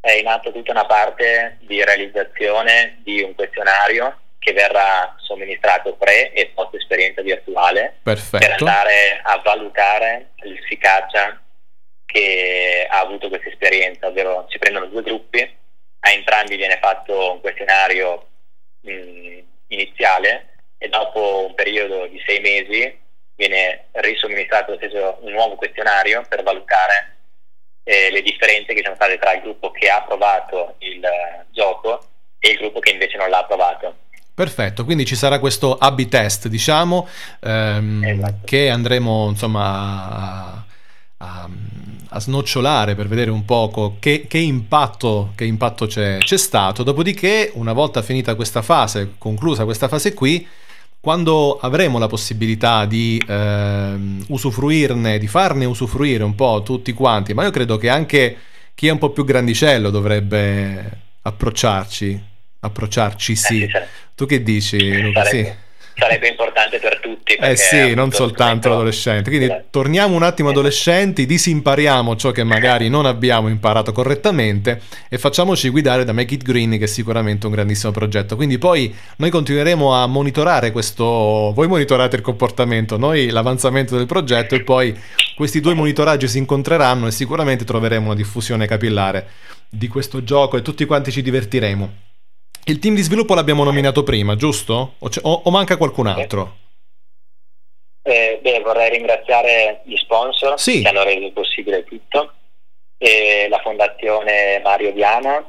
è 0.00 0.10
in 0.10 0.26
atto 0.26 0.50
tutta 0.50 0.72
una 0.72 0.86
parte 0.86 1.58
di 1.60 1.84
realizzazione 1.84 2.98
di 3.04 3.22
un 3.22 3.36
questionario 3.36 4.22
che 4.40 4.52
verrà 4.52 5.14
somministrato 5.18 5.94
pre 5.94 6.32
e 6.32 6.50
post 6.52 6.74
esperienza 6.74 7.22
virtuale 7.22 7.98
per 8.02 8.14
perfetto. 8.14 8.64
andare 8.64 9.20
a 9.22 9.40
valutare 9.44 10.30
l'efficacia 10.38 11.40
che 12.04 12.86
ha 12.90 12.98
avuto 12.98 13.28
questa 13.28 13.48
esperienza, 13.48 14.08
ovvero 14.08 14.46
si 14.48 14.58
prendono 14.58 14.86
due 14.86 15.02
gruppi, 15.02 15.40
a 16.00 16.10
entrambi 16.10 16.56
viene 16.56 16.78
fatto 16.80 17.34
un 17.34 17.40
questionario 17.40 18.28
mh, 18.80 19.38
iniziale 19.68 20.55
e 20.78 20.88
dopo 20.88 21.46
un 21.46 21.54
periodo 21.54 22.06
di 22.06 22.22
sei 22.26 22.40
mesi 22.40 22.98
viene 23.34 23.86
risomministrato 23.92 24.76
stesso 24.76 25.18
un 25.20 25.32
nuovo 25.32 25.54
questionario 25.56 26.24
per 26.28 26.42
valutare 26.42 27.16
eh, 27.84 28.10
le 28.10 28.22
differenze 28.22 28.74
che 28.74 28.82
sono 28.82 28.94
state 28.94 29.18
tra 29.18 29.32
il 29.34 29.42
gruppo 29.42 29.70
che 29.70 29.88
ha 29.88 29.98
approvato 29.98 30.74
il 30.78 31.04
eh, 31.04 31.44
gioco 31.50 32.00
e 32.38 32.50
il 32.50 32.56
gruppo 32.56 32.80
che 32.80 32.90
invece 32.90 33.16
non 33.16 33.28
l'ha 33.28 33.38
approvato. 33.38 33.94
Perfetto, 34.34 34.84
quindi 34.84 35.06
ci 35.06 35.14
sarà 35.16 35.38
questo 35.38 35.76
A-B 35.76 36.08
test, 36.08 36.48
diciamo, 36.48 37.08
ehm, 37.40 38.04
Esatto. 38.04 38.38
che 38.44 38.68
andremo 38.68 39.28
insomma 39.30 40.64
a, 41.18 41.48
a- 42.10 42.20
snocciolare 42.20 42.94
per 42.94 43.08
vedere 43.08 43.30
un 43.30 43.44
poco 43.44 43.96
che, 43.98 44.26
che 44.26 44.38
impatto, 44.38 45.32
che 45.34 45.44
impatto 45.44 45.86
c'è, 45.86 46.18
c'è 46.18 46.36
stato. 46.36 46.82
Dopodiché, 46.82 47.50
una 47.54 47.72
volta 47.72 48.02
finita 48.02 48.34
questa 48.34 48.62
fase, 48.62 49.14
conclusa 49.18 49.64
questa 49.64 49.88
fase 49.88 50.12
qui, 50.14 50.46
quando 51.06 51.56
avremo 51.60 52.00
la 52.00 52.08
possibilità 52.08 52.84
di 52.84 53.22
ehm, 53.24 54.24
usufruirne, 54.26 55.18
di 55.18 55.28
farne 55.28 55.64
usufruire 55.64 56.24
un 56.24 56.34
po' 56.34 56.62
tutti 56.64 56.92
quanti, 56.92 57.32
ma 57.32 57.44
io 57.44 57.52
credo 57.52 57.76
che 57.76 57.88
anche 57.88 58.36
chi 58.74 58.88
è 58.88 58.90
un 58.90 58.98
po' 58.98 59.10
più 59.10 59.24
grandicello 59.24 59.90
dovrebbe 59.90 61.02
approcciarci, 61.22 62.20
approcciarci 62.58 63.32
Eh, 63.32 63.36
sì. 63.36 63.44
sì, 63.60 63.68
sare- 63.70 63.88
Tu 64.16 64.26
che 64.26 64.42
dici, 64.42 65.00
Luca? 65.00 65.22
Sì. 65.26 65.48
Sarebbe, 65.96 66.28
importante 66.28 66.78
per 66.78 67.00
tutti. 67.00 67.32
Eh 67.34 67.56
sì, 67.56 67.94
non 67.94 68.12
soltanto 68.12 68.68
l'adolescente. 68.68 69.30
Quindi 69.30 69.46
Esatto. 69.46 69.66
torniamo 69.70 70.14
un 70.14 70.22
attimo 70.22 70.50
adolescenti, 70.50 71.26
disimpariamo 71.26 72.16
ciò 72.16 72.30
che 72.30 72.44
magari 72.44 72.88
non 72.88 73.06
abbiamo 73.06 73.48
imparato 73.48 73.92
correttamente 73.92 74.80
e 75.08 75.18
facciamoci 75.18 75.68
guidare 75.70 76.04
da 76.04 76.12
Make 76.12 76.34
It 76.34 76.42
Green, 76.42 76.78
che 76.78 76.84
è 76.84 76.86
sicuramente 76.86 77.46
un 77.46 77.52
grandissimo 77.52 77.92
progetto. 77.92 78.36
Quindi 78.36 78.58
poi 78.58 78.94
noi 79.16 79.30
continueremo 79.30 79.94
a 79.94 80.06
monitorare 80.06 80.70
questo. 80.70 81.04
Voi 81.54 81.66
monitorate 81.66 82.16
il 82.16 82.22
comportamento, 82.22 82.98
noi 82.98 83.30
l'avanzamento 83.30 83.96
del 83.96 84.06
progetto 84.06 84.54
e 84.54 84.62
poi 84.62 84.94
questi 85.34 85.60
due 85.60 85.74
monitoraggi 85.74 86.28
si 86.28 86.38
incontreranno 86.38 87.06
e 87.06 87.10
sicuramente 87.10 87.64
troveremo 87.64 88.06
una 88.06 88.14
diffusione 88.14 88.66
capillare 88.66 89.28
di 89.68 89.88
questo 89.88 90.22
gioco 90.22 90.56
e 90.56 90.62
tutti 90.62 90.84
quanti 90.84 91.10
ci 91.10 91.22
divertiremo. 91.22 92.04
Il 92.68 92.80
team 92.80 92.94
di 92.96 93.02
sviluppo 93.02 93.34
l'abbiamo 93.34 93.62
nominato 93.62 94.02
prima, 94.02 94.34
giusto? 94.34 94.94
O, 94.98 95.08
o- 95.22 95.42
o 95.44 95.50
manca 95.50 95.76
qualcun 95.76 96.08
altro? 96.08 96.56
Eh, 98.02 98.38
beh, 98.42 98.60
vorrei 98.60 98.90
ringraziare 98.90 99.82
gli 99.84 99.96
sponsor 99.96 100.58
Sì. 100.58 100.82
che 100.82 100.88
hanno 100.88 101.04
reso 101.04 101.30
possibile 101.32 101.84
tutto, 101.84 102.32
e 102.98 103.46
la 103.48 103.60
Fondazione 103.60 104.60
Mario 104.64 104.92
Diana, 104.92 105.48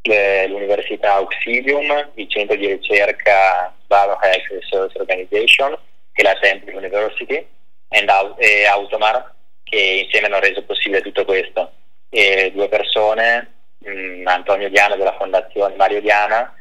eh, 0.00 0.46
l'Università 0.48 1.14
Auxilium, 1.16 2.10
il 2.14 2.30
centro 2.30 2.56
di 2.56 2.66
ricerca 2.68 3.74
Health 3.88 4.46
Research 4.50 4.96
Organization 4.96 5.76
e 6.12 6.22
la 6.22 6.34
Temple 6.40 6.74
University 6.74 7.46
and 7.88 8.08
e 8.38 8.64
Automar 8.66 9.34
che 9.62 10.02
insieme 10.04 10.26
hanno 10.28 10.38
reso 10.40 10.62
possibile 10.62 11.02
tutto 11.02 11.24
questo. 11.26 11.72
E 12.08 12.50
due 12.54 12.68
persone, 12.68 13.59
mh, 13.80 14.26
Antonio 14.26 14.68
Diana 14.68 14.96
della 14.96 15.16
Fondazione 15.16 15.76
Mario 15.76 16.00
Diana 16.00 16.54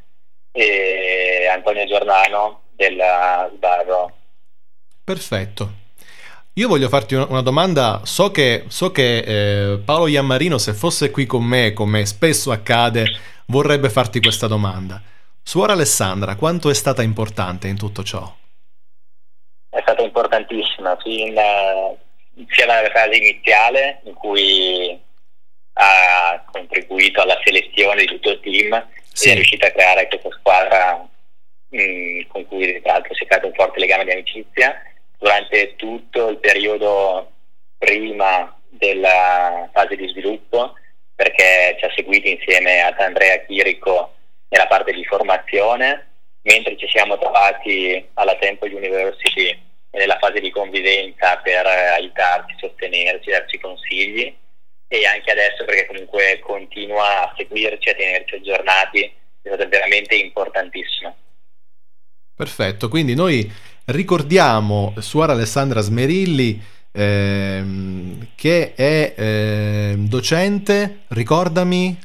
e 0.52 1.48
Antonio 1.52 1.86
Giordano 1.86 2.62
della 2.72 3.50
Sbarro. 3.54 4.16
Perfetto. 5.04 5.88
Io 6.54 6.68
voglio 6.68 6.90
farti 6.90 7.16
una, 7.16 7.42
domanda. 7.42 8.02
So 8.04 8.32
che, 8.32 8.66
so 8.68 8.92
che 8.92 9.18
eh, 9.20 9.78
Paolo 9.78 10.08
Iammarino, 10.08 10.58
se 10.58 10.74
fosse 10.74 11.12
qui 11.12 11.26
con 11.26 11.44
me, 11.44 11.74
come 11.74 12.06
spesso 12.06 12.52
accade, 12.52 13.06
vorrebbe 13.46 13.90
farti 13.90 14.20
questa 14.20 14.48
domanda. 14.48 15.02
Suora 15.42 15.74
Alessandra, 15.74 16.36
quanto 16.36 16.70
è 16.70 16.74
stata 16.74 17.02
importante 17.02 17.68
in 17.68 17.78
tutto 17.78 18.04
ciò? 18.04 18.32
è 19.70 19.82
stata 19.82 20.02
importantissima 20.02 20.98
fin, 20.98 21.38
eh, 21.38 21.98
sia 22.50 22.66
nella 22.66 22.90
fase 22.90 23.16
iniziale 23.16 24.02
in 24.06 24.14
cui 24.14 25.00
ha 25.82 26.44
contribuito 26.52 27.22
alla 27.22 27.40
selezione 27.44 28.02
di 28.02 28.08
tutto 28.08 28.30
il 28.32 28.40
team 28.42 28.88
Sì. 29.14 29.30
e 29.30 29.32
è 29.32 29.36
riuscita 29.36 29.68
a 29.68 29.72
creare 29.72 30.08
questa 30.08 30.30
squadra 30.38 31.08
mh, 31.70 32.22
con 32.28 32.46
cui 32.48 32.82
tra 32.82 32.94
l'altro 32.94 33.14
si 33.14 33.24
è 33.24 33.28
creato 33.28 33.48
un 33.48 33.54
forte 33.54 33.80
legame 33.80 34.04
di 34.04 34.12
amicizia 34.12 34.82
durante 35.18 35.76
tutto 35.78 36.30
il 36.30 36.38
periodo 36.38 37.32
prima 37.78 38.54
della 38.70 39.70
fase 39.74 39.96
di 39.96 40.08
sviluppo 40.10 40.74
perché 41.16 41.76
ci 41.80 41.86
ha 41.86 41.92
seguiti 41.96 42.32
insieme 42.32 42.82
ad 42.82 43.00
Andrea 43.00 43.38
Chirico 43.46 44.16
nella 44.50 44.68
parte 44.68 44.94
di 44.94 45.04
formazione, 45.06 46.08
mentre 46.44 46.78
ci 46.78 46.88
siamo 46.88 47.18
trovati 47.18 48.08
alla 48.14 48.36
Temple 48.38 48.74
University 48.74 49.58
nella 49.92 50.18
fase 50.18 50.40
di 50.40 50.50
convivenza 50.50 51.38
per 51.38 51.66
eh, 51.66 51.88
aiutarci, 51.88 52.56
sostenerci, 52.58 53.32
darci 53.32 53.60
consigli 53.60 54.34
e 54.92 55.06
anche 55.06 55.32
adesso 55.32 55.64
perché 55.66 55.86
comunque 55.86 56.40
continua 56.40 57.30
a 57.30 57.34
seguirci, 57.38 57.90
a 57.90 57.94
tenerci 57.94 58.36
aggiornati, 58.36 59.02
è 59.04 59.48
stato 59.48 59.70
veramente 59.70 60.16
importantissimo. 60.16 61.16
Perfetto, 62.36 62.90
quindi 62.90 63.14
noi 63.14 63.50
ricordiamo 63.86 64.96
Suora 64.98 65.34
Alessandra 65.34 65.82
Smerilli 65.82 66.60
ehm, 66.92 68.30
che 68.36 68.74
è 68.74 69.14
ehm, 69.16 70.08
docente, 70.08 71.02
ricordami, 71.10 71.98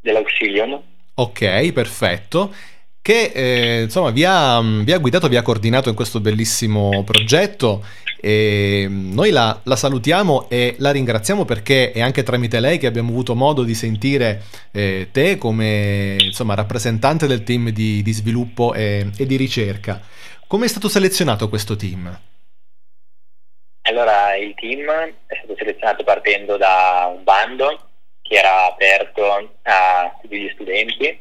Dell'Auxilium, 0.00 0.80
ok, 1.14 1.72
perfetto, 1.72 2.54
che 3.02 3.32
eh, 3.34 3.82
insomma 3.82 4.10
vi 4.10 4.24
ha, 4.24 4.60
vi 4.62 4.92
ha 4.92 4.98
guidato, 4.98 5.28
vi 5.28 5.36
ha 5.36 5.42
coordinato 5.42 5.88
in 5.88 5.96
questo 5.96 6.20
bellissimo 6.20 7.02
progetto 7.02 7.84
e 8.24 8.86
noi 8.88 9.30
la, 9.30 9.60
la 9.64 9.74
salutiamo 9.74 10.48
e 10.48 10.76
la 10.78 10.92
ringraziamo 10.92 11.44
perché 11.44 11.90
è 11.90 12.00
anche 12.00 12.22
tramite 12.22 12.60
lei 12.60 12.78
che 12.78 12.86
abbiamo 12.86 13.10
avuto 13.10 13.34
modo 13.34 13.64
di 13.64 13.74
sentire 13.74 14.42
eh, 14.70 15.08
te 15.10 15.36
come 15.36 16.16
insomma, 16.20 16.54
rappresentante 16.54 17.26
del 17.26 17.42
team 17.42 17.70
di, 17.70 18.00
di 18.00 18.12
sviluppo 18.12 18.72
e, 18.74 19.10
e 19.18 19.26
di 19.26 19.34
ricerca. 19.34 20.00
Come 20.46 20.66
è 20.66 20.68
stato 20.68 20.88
selezionato 20.88 21.48
questo 21.48 21.74
team? 21.74 22.16
Allora, 23.82 24.36
il 24.36 24.54
team 24.54 24.88
è 25.26 25.34
stato 25.38 25.56
selezionato 25.56 26.04
partendo 26.04 26.56
da 26.56 27.12
un 27.12 27.24
bando 27.24 27.88
che 28.22 28.34
era 28.36 28.66
aperto 28.66 29.50
a 29.62 30.16
tutti 30.22 30.40
gli 30.40 30.50
studenti, 30.54 31.18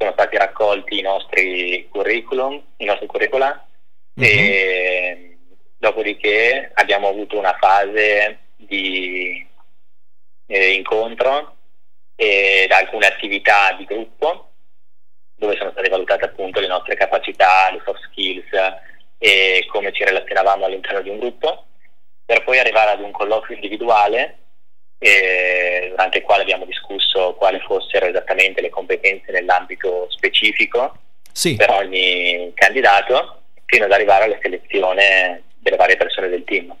sono 0.00 0.12
stati 0.12 0.38
raccolti 0.38 0.98
i 0.98 1.02
nostri 1.02 1.86
curriculum, 1.90 2.58
i 2.78 2.86
nostri 2.86 3.06
curricula 3.06 3.66
e 4.14 5.36
dopodiché 5.76 6.70
abbiamo 6.72 7.08
avuto 7.08 7.38
una 7.38 7.54
fase 7.60 8.38
di 8.56 9.46
eh, 10.46 10.72
incontro 10.72 11.56
ed 12.16 12.72
alcune 12.72 13.08
attività 13.08 13.74
di 13.76 13.84
gruppo 13.84 14.52
dove 15.34 15.56
sono 15.56 15.70
state 15.70 15.90
valutate 15.90 16.24
appunto 16.24 16.60
le 16.60 16.66
nostre 16.66 16.94
capacità, 16.94 17.70
le 17.70 17.82
soft 17.84 18.00
skills 18.04 18.48
e 19.18 19.66
come 19.70 19.92
ci 19.92 20.02
relazionavamo 20.02 20.64
all'interno 20.64 21.02
di 21.02 21.10
un 21.10 21.18
gruppo 21.18 21.66
per 22.24 22.42
poi 22.42 22.58
arrivare 22.58 22.92
ad 22.92 23.00
un 23.00 23.10
colloquio 23.10 23.54
individuale 23.54 24.38
eh, 25.02 25.86
durante 25.90 26.18
il 26.18 26.24
quale 26.24 26.42
abbiamo 26.42 26.66
discusso 26.66 27.34
quali 27.38 27.58
fossero 27.60 28.06
esattamente 28.06 28.60
le 28.60 28.68
competenze 28.68 29.32
nell'ambito 29.32 30.06
specifico 30.10 30.94
Sì, 31.32 31.56
per 31.56 31.70
ogni 31.70 32.52
candidato 32.54 33.40
fino 33.64 33.86
ad 33.86 33.92
arrivare 33.92 34.24
alla 34.24 34.38
selezione 34.42 35.42
delle 35.58 35.76
varie 35.76 35.96
persone 35.96 36.28
del 36.28 36.44
team. 36.44 36.74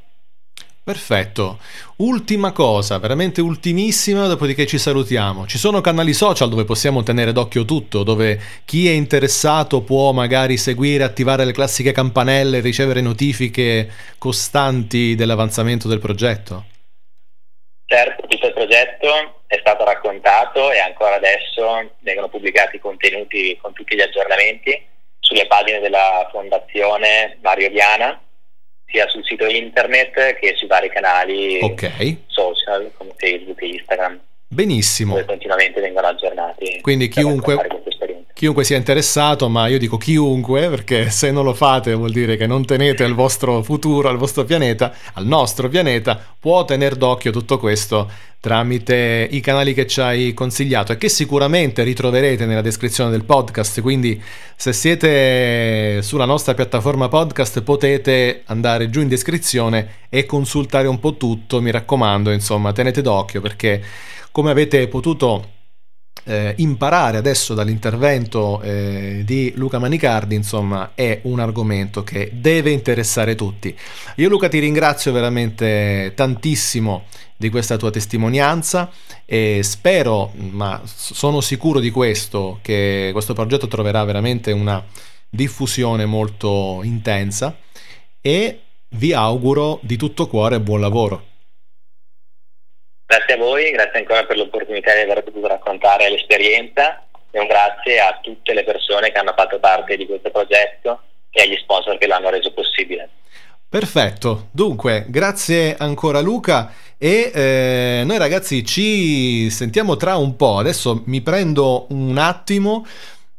perfetto. 0.82 1.58
Ultima 1.96 2.50
cosa, 2.52 2.98
veramente 2.98 3.40
ultimissima, 3.40 4.26
dopodiché 4.26 4.66
ci 4.66 4.76
salutiamo. 4.78 5.46
Ci 5.46 5.56
sono 5.56 5.80
canali 5.80 6.12
social 6.12 6.48
dove 6.48 6.64
possiamo 6.64 7.02
tenere 7.02 7.32
d'occhio 7.32 7.64
tutto, 7.64 8.02
dove 8.02 8.40
chi 8.64 8.88
è 8.88 8.92
interessato 8.92 9.82
può 9.82 10.12
magari 10.12 10.56
seguire, 10.56 11.04
attivare 11.04 11.44
le 11.44 11.52
classiche 11.52 11.92
campanelle, 11.92 12.60
ricevere 12.60 13.00
notifiche 13.02 13.88
costanti 14.18 15.14
dell'avanzamento 15.14 15.86
del 15.88 16.00
progetto. 16.00 16.64
Certo, 17.92 18.24
tutto 18.28 18.46
il 18.46 18.52
progetto 18.52 19.40
è 19.48 19.56
stato 19.58 19.84
raccontato 19.84 20.70
e 20.70 20.78
ancora 20.78 21.16
adesso 21.16 21.90
vengono 22.02 22.28
pubblicati 22.28 22.76
i 22.76 22.78
contenuti 22.78 23.58
con 23.60 23.72
tutti 23.72 23.96
gli 23.96 24.00
aggiornamenti 24.00 24.80
sulle 25.18 25.48
pagine 25.48 25.80
della 25.80 26.28
Fondazione 26.30 27.36
Mario 27.42 27.68
Diana, 27.68 28.22
sia 28.86 29.08
sul 29.08 29.24
sito 29.24 29.44
internet 29.46 30.36
che 30.38 30.54
sui 30.54 30.68
vari 30.68 30.88
canali 30.88 31.58
Ok, 31.62 32.18
social 32.28 32.92
come 32.96 33.10
Facebook 33.16 33.60
e 33.60 33.66
Instagram, 33.66 34.20
benissimo. 34.46 35.14
dove 35.14 35.26
continuamente 35.26 35.80
vengono 35.80 36.06
aggiornati. 36.06 36.80
Quindi 36.82 37.08
chiunque-. 37.08 37.56
Chiunque 38.40 38.64
sia 38.64 38.78
interessato, 38.78 39.50
ma 39.50 39.66
io 39.66 39.76
dico 39.76 39.98
chiunque, 39.98 40.70
perché 40.70 41.10
se 41.12 41.30
non 41.30 41.44
lo 41.44 41.52
fate 41.52 41.92
vuol 41.92 42.10
dire 42.10 42.38
che 42.38 42.46
non 42.46 42.64
tenete 42.64 43.04
al 43.04 43.12
vostro 43.12 43.62
futuro, 43.62 44.08
al 44.08 44.16
vostro 44.16 44.44
pianeta, 44.46 44.94
al 45.12 45.26
nostro 45.26 45.68
pianeta, 45.68 46.18
può 46.38 46.64
tener 46.64 46.96
d'occhio 46.96 47.32
tutto 47.32 47.58
questo 47.58 48.10
tramite 48.40 49.28
i 49.30 49.40
canali 49.40 49.74
che 49.74 49.86
ci 49.86 50.00
hai 50.00 50.32
consigliato 50.32 50.92
e 50.92 50.96
che 50.96 51.10
sicuramente 51.10 51.82
ritroverete 51.82 52.46
nella 52.46 52.62
descrizione 52.62 53.10
del 53.10 53.24
podcast. 53.24 53.82
Quindi 53.82 54.18
se 54.56 54.72
siete 54.72 56.00
sulla 56.00 56.24
nostra 56.24 56.54
piattaforma 56.54 57.08
podcast 57.08 57.60
potete 57.60 58.40
andare 58.46 58.88
giù 58.88 59.02
in 59.02 59.08
descrizione 59.08 60.06
e 60.08 60.24
consultare 60.24 60.88
un 60.88 60.98
po' 60.98 61.18
tutto, 61.18 61.60
mi 61.60 61.70
raccomando, 61.70 62.30
insomma, 62.30 62.72
tenete 62.72 63.02
d'occhio 63.02 63.42
perché 63.42 63.84
come 64.30 64.50
avete 64.50 64.88
potuto 64.88 65.58
eh, 66.30 66.54
imparare 66.58 67.16
adesso 67.16 67.54
dall'intervento 67.54 68.62
eh, 68.62 69.22
di 69.24 69.52
Luca 69.56 69.80
Manicardi, 69.80 70.36
insomma, 70.36 70.92
è 70.94 71.18
un 71.22 71.40
argomento 71.40 72.04
che 72.04 72.30
deve 72.32 72.70
interessare 72.70 73.34
tutti. 73.34 73.76
Io 74.16 74.28
Luca 74.28 74.48
ti 74.48 74.60
ringrazio 74.60 75.10
veramente 75.10 76.12
tantissimo 76.14 77.06
di 77.36 77.50
questa 77.50 77.76
tua 77.76 77.90
testimonianza 77.90 78.90
e 79.24 79.60
spero, 79.64 80.32
ma 80.36 80.80
sono 80.84 81.40
sicuro 81.40 81.80
di 81.80 81.90
questo, 81.90 82.60
che 82.62 83.10
questo 83.12 83.34
progetto 83.34 83.66
troverà 83.66 84.04
veramente 84.04 84.52
una 84.52 84.84
diffusione 85.28 86.06
molto 86.06 86.80
intensa 86.84 87.56
e 88.20 88.60
vi 88.90 89.12
auguro 89.12 89.80
di 89.82 89.96
tutto 89.96 90.28
cuore 90.28 90.60
buon 90.60 90.80
lavoro. 90.80 91.29
Grazie 93.10 93.34
a 93.34 93.38
voi, 93.38 93.72
grazie 93.72 93.98
ancora 93.98 94.24
per 94.24 94.36
l'opportunità 94.36 94.94
di 94.94 95.00
aver 95.00 95.24
potuto 95.24 95.48
raccontare 95.48 96.08
l'esperienza 96.08 97.02
e 97.32 97.40
un 97.40 97.48
grazie 97.48 97.98
a 97.98 98.16
tutte 98.22 98.54
le 98.54 98.62
persone 98.62 99.10
che 99.10 99.18
hanno 99.18 99.34
fatto 99.36 99.58
parte 99.58 99.96
di 99.96 100.06
questo 100.06 100.30
progetto 100.30 101.00
e 101.32 101.42
agli 101.42 101.56
sponsor 101.56 101.98
che 101.98 102.06
l'hanno 102.06 102.30
reso 102.30 102.52
possibile. 102.52 103.08
Perfetto, 103.68 104.46
dunque 104.52 105.06
grazie 105.08 105.74
ancora 105.76 106.20
Luca. 106.20 106.72
E 106.96 107.32
eh, 107.34 108.02
noi 108.04 108.18
ragazzi 108.18 108.64
ci 108.64 109.50
sentiamo 109.50 109.96
tra 109.96 110.14
un 110.14 110.36
po', 110.36 110.58
adesso 110.58 111.02
mi 111.06 111.20
prendo 111.20 111.86
un 111.88 112.16
attimo, 112.16 112.86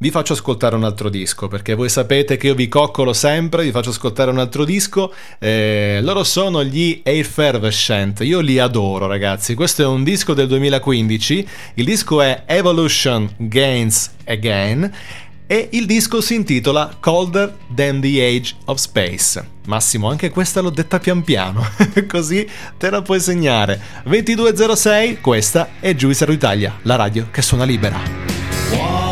vi 0.01 0.09
faccio 0.09 0.33
ascoltare 0.33 0.75
un 0.75 0.83
altro 0.83 1.09
disco 1.09 1.47
perché 1.47 1.75
voi 1.75 1.87
sapete 1.87 2.35
che 2.35 2.47
io 2.47 2.55
vi 2.55 2.67
coccolo 2.67 3.13
sempre, 3.13 3.63
vi 3.63 3.71
faccio 3.71 3.91
ascoltare 3.91 4.31
un 4.31 4.39
altro 4.39 4.65
disco, 4.65 5.13
eh, 5.37 5.99
loro 6.01 6.23
sono 6.23 6.63
gli 6.63 7.01
Effervescent, 7.03 8.21
io 8.21 8.39
li 8.39 8.57
adoro 8.57 9.05
ragazzi, 9.05 9.53
questo 9.53 9.83
è 9.83 9.85
un 9.85 10.03
disco 10.03 10.33
del 10.33 10.47
2015, 10.47 11.47
il 11.75 11.85
disco 11.85 12.19
è 12.19 12.43
Evolution 12.47 13.31
Gains 13.37 14.11
Again 14.25 14.91
e 15.45 15.67
il 15.73 15.85
disco 15.85 16.19
si 16.19 16.33
intitola 16.33 16.97
Colder 16.99 17.55
Than 17.75 18.01
the 18.01 18.25
Age 18.25 18.55
of 18.65 18.79
Space. 18.79 19.49
Massimo, 19.67 20.09
anche 20.09 20.31
questa 20.31 20.61
l'ho 20.61 20.71
detta 20.71 20.97
pian 20.97 21.23
piano, 21.23 21.63
così 22.09 22.49
te 22.75 22.89
la 22.89 23.03
puoi 23.03 23.19
segnare. 23.19 23.79
2206, 24.05 25.21
questa 25.21 25.69
è 25.79 25.93
Giuisero 25.93 26.31
Italia, 26.31 26.79
la 26.83 26.95
radio 26.95 27.27
che 27.29 27.43
suona 27.43 27.65
libera. 27.65 28.01
Walls 28.71 29.10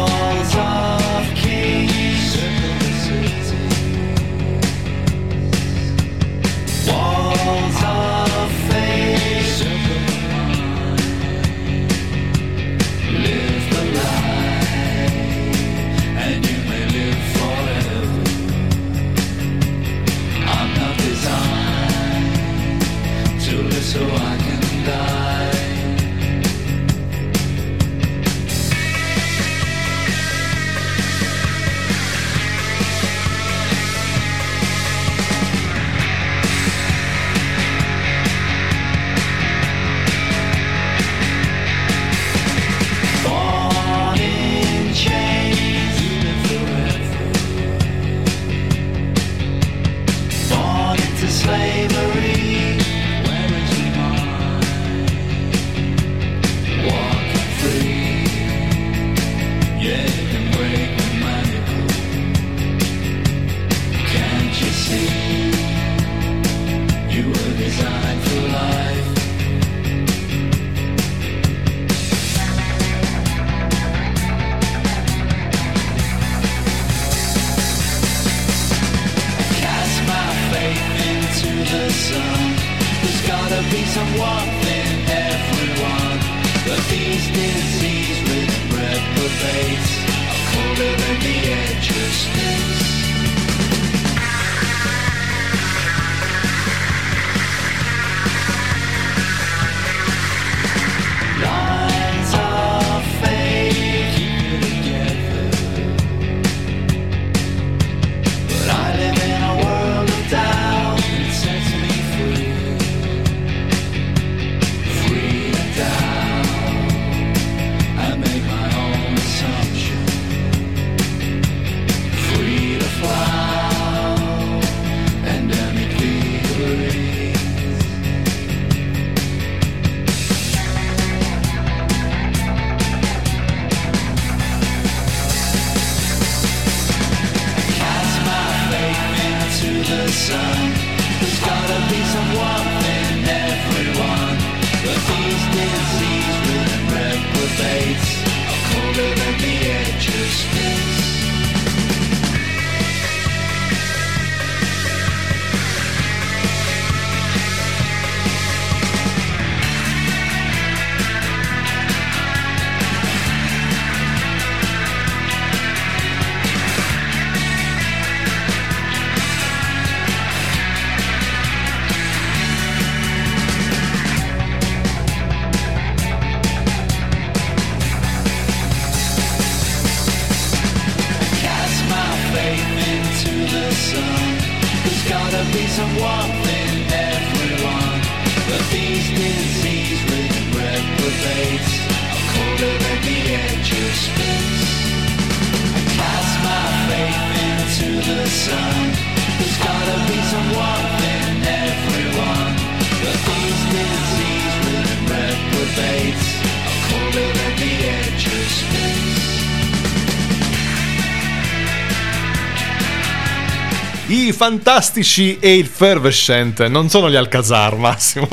fantastici 214.40 215.38
e 215.38 215.58
il 215.58 215.66
Fervescent 215.66 216.66
non 216.68 216.88
sono 216.88 217.10
gli 217.10 217.18
Alcazar, 217.18 217.76
Massimo. 217.76 218.30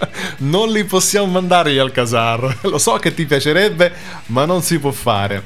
non 0.40 0.70
li 0.70 0.84
possiamo 0.84 1.26
mandare 1.26 1.74
gli 1.74 1.76
Alcazar. 1.76 2.60
Lo 2.62 2.78
so 2.78 2.94
che 2.94 3.12
ti 3.12 3.26
piacerebbe, 3.26 3.92
ma 4.28 4.46
non 4.46 4.62
si 4.62 4.78
può 4.78 4.90
fare. 4.90 5.42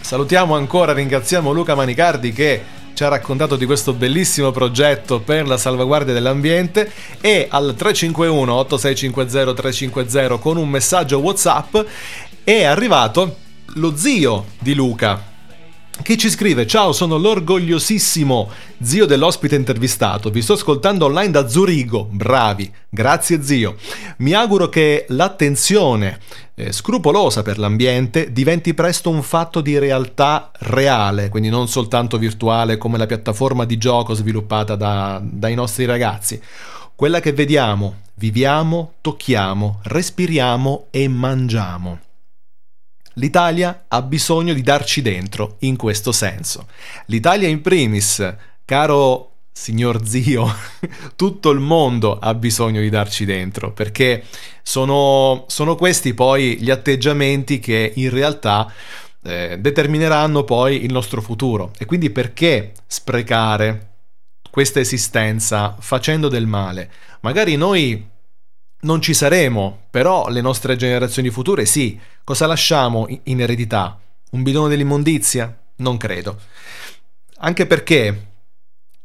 Salutiamo 0.00 0.56
ancora, 0.56 0.94
ringraziamo 0.94 1.52
Luca 1.52 1.74
Manicardi 1.74 2.32
che 2.32 2.62
ci 2.94 3.04
ha 3.04 3.08
raccontato 3.08 3.56
di 3.56 3.66
questo 3.66 3.92
bellissimo 3.92 4.52
progetto 4.52 5.20
per 5.20 5.46
la 5.46 5.58
salvaguardia 5.58 6.14
dell'ambiente 6.14 6.90
e 7.20 7.46
al 7.50 7.74
351 7.76 8.54
8650 8.54 9.52
350 9.52 10.38
con 10.38 10.56
un 10.56 10.70
messaggio 10.70 11.18
WhatsApp 11.18 11.76
è 12.42 12.64
arrivato 12.64 13.36
lo 13.74 13.94
zio 13.98 14.46
di 14.60 14.72
Luca 14.72 15.34
che 16.02 16.16
ci 16.16 16.30
scrive 16.30 16.66
Ciao, 16.66 16.92
sono 16.92 17.16
l'orgogliosissimo 17.16 18.50
zio 18.82 19.06
dell'ospite 19.06 19.54
intervistato. 19.56 20.30
Vi 20.30 20.42
sto 20.42 20.52
ascoltando 20.52 21.06
online 21.06 21.30
da 21.30 21.48
Zurigo. 21.48 22.08
Bravi, 22.10 22.72
grazie 22.88 23.42
zio. 23.42 23.76
Mi 24.18 24.32
auguro 24.32 24.68
che 24.68 25.06
l'attenzione 25.08 26.18
eh, 26.54 26.72
scrupolosa 26.72 27.42
per 27.42 27.58
l'ambiente 27.58 28.32
diventi 28.32 28.74
presto 28.74 29.10
un 29.10 29.22
fatto 29.22 29.60
di 29.60 29.78
realtà 29.78 30.50
reale, 30.60 31.28
quindi 31.28 31.48
non 31.48 31.68
soltanto 31.68 32.18
virtuale 32.18 32.78
come 32.78 32.98
la 32.98 33.06
piattaforma 33.06 33.64
di 33.64 33.78
gioco 33.78 34.14
sviluppata 34.14 34.76
da- 34.76 35.20
dai 35.22 35.54
nostri 35.54 35.84
ragazzi. 35.84 36.40
Quella 36.94 37.20
che 37.20 37.32
vediamo, 37.32 37.96
viviamo, 38.14 38.94
tocchiamo, 39.00 39.80
respiriamo 39.82 40.86
e 40.90 41.08
mangiamo. 41.08 41.98
L'Italia 43.18 43.86
ha 43.88 44.02
bisogno 44.02 44.52
di 44.52 44.62
darci 44.62 45.00
dentro 45.00 45.56
in 45.60 45.76
questo 45.76 46.12
senso. 46.12 46.66
L'Italia 47.06 47.48
in 47.48 47.62
primis, 47.62 48.34
caro 48.64 49.30
signor 49.52 50.06
zio, 50.06 50.46
tutto 51.16 51.50
il 51.50 51.60
mondo 51.60 52.18
ha 52.18 52.34
bisogno 52.34 52.82
di 52.82 52.90
darci 52.90 53.24
dentro 53.24 53.72
perché 53.72 54.24
sono, 54.62 55.44
sono 55.48 55.76
questi 55.76 56.12
poi 56.12 56.58
gli 56.60 56.70
atteggiamenti 56.70 57.58
che 57.58 57.92
in 57.94 58.10
realtà 58.10 58.70
eh, 59.22 59.56
determineranno 59.58 60.44
poi 60.44 60.84
il 60.84 60.92
nostro 60.92 61.22
futuro. 61.22 61.72
E 61.78 61.86
quindi 61.86 62.10
perché 62.10 62.72
sprecare 62.86 63.94
questa 64.50 64.78
esistenza 64.78 65.74
facendo 65.78 66.28
del 66.28 66.46
male? 66.46 66.90
Magari 67.20 67.56
noi 67.56 68.14
non 68.80 69.00
ci 69.00 69.14
saremo, 69.14 69.86
però 69.90 70.28
le 70.28 70.40
nostre 70.40 70.76
generazioni 70.76 71.30
future 71.30 71.64
sì. 71.64 71.98
Cosa 72.24 72.46
lasciamo 72.46 73.06
in- 73.24 73.40
eredità? 73.40 73.98
Un 74.30 74.42
bidone 74.42 74.68
dell'immondizia? 74.68 75.56
Non 75.76 75.96
credo. 75.96 76.40
Anche 77.38 77.66
perché, 77.66 78.26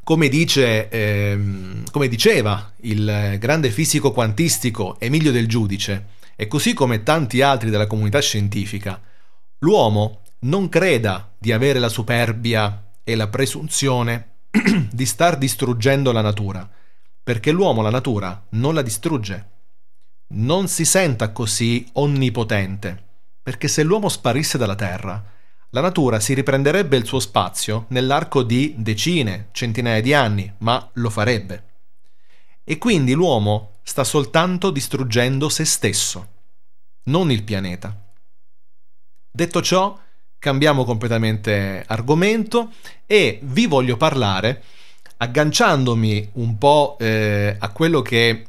come, 0.04 0.30
dice, 0.30 0.90
ehm, 0.90 1.84
come 1.92 2.08
diceva 2.08 2.72
il 2.82 3.38
grande 3.40 3.70
fisico 3.70 4.12
quantistico 4.12 4.98
Emilio 5.00 5.32
Del 5.32 5.48
Giudice, 5.48 6.06
e 6.36 6.48
così 6.48 6.74
come 6.74 7.04
tanti 7.04 7.42
altri 7.42 7.70
della 7.70 7.88
comunità 7.88 8.20
scientifica, 8.20 9.00
l'uomo 9.60 10.22
non 10.40 10.70
creda 10.70 11.32
di 11.38 11.52
avere 11.52 11.78
la 11.78 11.90
superbia 11.90 12.94
e 13.04 13.16
la 13.16 13.28
presunzione 13.28 14.38
di 14.92 15.06
star 15.06 15.38
distruggendo 15.38 16.12
la 16.12 16.22
natura, 16.22 16.68
perché 17.24 17.52
l'uomo 17.52 17.82
la 17.82 17.92
natura 17.92 18.44
non 18.52 18.74
la 18.74 18.82
distrugge. 18.82 19.50
Non 20.34 20.70
si 20.70 20.86
senta 20.86 21.34
così 21.34 21.86
onnipotente, 21.94 23.04
perché 23.44 23.68
se 23.68 23.84
l'uomo 23.84 24.08
sparisse 24.08 24.58
dalla 24.58 24.76
Terra, 24.76 25.22
la 25.72 25.82
natura 25.82 26.22
si 26.22 26.34
riprenderebbe 26.34 26.96
il 26.96 27.06
suo 27.06 27.20
spazio 27.20 27.86
nell'arco 27.90 28.42
di 28.42 28.76
decine, 28.78 29.50
centinaia 29.52 30.00
di 30.00 30.14
anni, 30.14 30.50
ma 30.60 30.90
lo 30.94 31.10
farebbe. 31.10 31.64
E 32.64 32.78
quindi 32.78 33.12
l'uomo 33.12 33.80
sta 33.84 34.06
soltanto 34.06 34.70
distruggendo 34.72 35.50
se 35.50 35.66
stesso, 35.66 36.28
non 37.06 37.30
il 37.30 37.44
pianeta. 37.44 37.94
Detto 39.30 39.62
ciò, 39.62 40.00
cambiamo 40.40 40.86
completamente 40.86 41.84
argomento 41.86 42.72
e 43.06 43.42
vi 43.44 43.68
voglio 43.68 43.98
parlare, 43.98 44.64
agganciandomi 45.18 46.30
un 46.34 46.58
po' 46.58 46.96
eh, 47.00 47.58
a 47.60 47.70
quello 47.72 48.02
che 48.02 48.46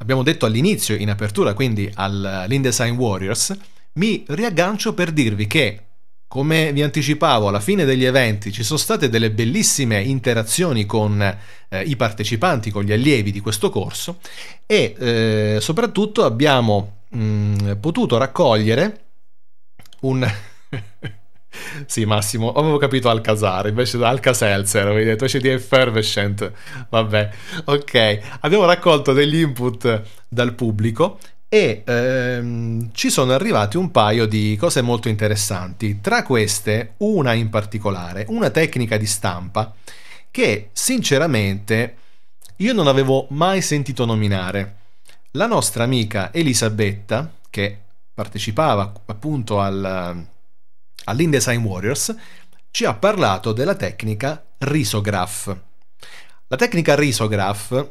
abbiamo 0.00 0.22
detto 0.22 0.46
all'inizio, 0.46 0.96
in 0.96 1.10
apertura, 1.10 1.54
quindi 1.54 1.90
all'InDesign 1.94 2.96
Warriors, 2.96 3.56
mi 3.94 4.24
riaggancio 4.28 4.94
per 4.94 5.12
dirvi 5.12 5.46
che, 5.46 5.84
come 6.26 6.72
vi 6.72 6.82
anticipavo, 6.82 7.48
alla 7.48 7.60
fine 7.60 7.84
degli 7.84 8.04
eventi 8.04 8.52
ci 8.52 8.62
sono 8.62 8.78
state 8.78 9.08
delle 9.08 9.30
bellissime 9.30 10.00
interazioni 10.02 10.86
con 10.86 11.20
eh, 11.20 11.82
i 11.82 11.96
partecipanti, 11.96 12.70
con 12.70 12.84
gli 12.84 12.92
allievi 12.92 13.30
di 13.30 13.40
questo 13.40 13.68
corso 13.70 14.18
e 14.66 14.94
eh, 14.98 15.58
soprattutto 15.60 16.24
abbiamo 16.24 17.02
mh, 17.08 17.76
potuto 17.80 18.16
raccogliere 18.16 19.00
un... 20.00 20.26
Sì, 21.86 22.04
Massimo, 22.04 22.52
avevo 22.52 22.78
capito 22.78 23.08
Alcazar, 23.08 23.68
invece 23.68 23.98
da 23.98 24.08
Alka-Seltzer, 24.08 24.86
avevi 24.86 25.04
detto 25.04 25.24
invece 25.24 25.40
di 25.40 25.48
Effervescent. 25.48 26.52
Vabbè, 26.88 27.30
ok. 27.64 28.18
Abbiamo 28.40 28.64
raccolto 28.64 29.12
degli 29.12 29.40
input 29.40 30.02
dal 30.28 30.54
pubblico 30.54 31.18
e 31.48 31.82
ehm, 31.84 32.90
ci 32.92 33.10
sono 33.10 33.32
arrivati 33.32 33.76
un 33.76 33.90
paio 33.90 34.26
di 34.26 34.56
cose 34.58 34.82
molto 34.82 35.08
interessanti. 35.08 36.00
Tra 36.00 36.22
queste, 36.22 36.94
una 36.98 37.32
in 37.32 37.50
particolare, 37.50 38.26
una 38.28 38.50
tecnica 38.50 38.96
di 38.96 39.06
stampa 39.06 39.74
che 40.30 40.68
sinceramente 40.72 41.96
io 42.56 42.72
non 42.72 42.86
avevo 42.86 43.26
mai 43.30 43.62
sentito 43.62 44.04
nominare. 44.04 44.76
La 45.32 45.46
nostra 45.46 45.84
amica 45.84 46.32
Elisabetta, 46.32 47.32
che 47.48 47.78
partecipava 48.12 48.92
appunto 49.06 49.60
al, 49.60 50.26
all'InDesign 51.04 51.62
Warriors, 51.64 52.14
ci 52.70 52.84
ha 52.84 52.94
parlato 52.94 53.52
della 53.52 53.74
tecnica 53.74 54.44
Risograph. 54.58 55.56
La 56.46 56.56
tecnica 56.56 56.94
Risograph 56.94 57.90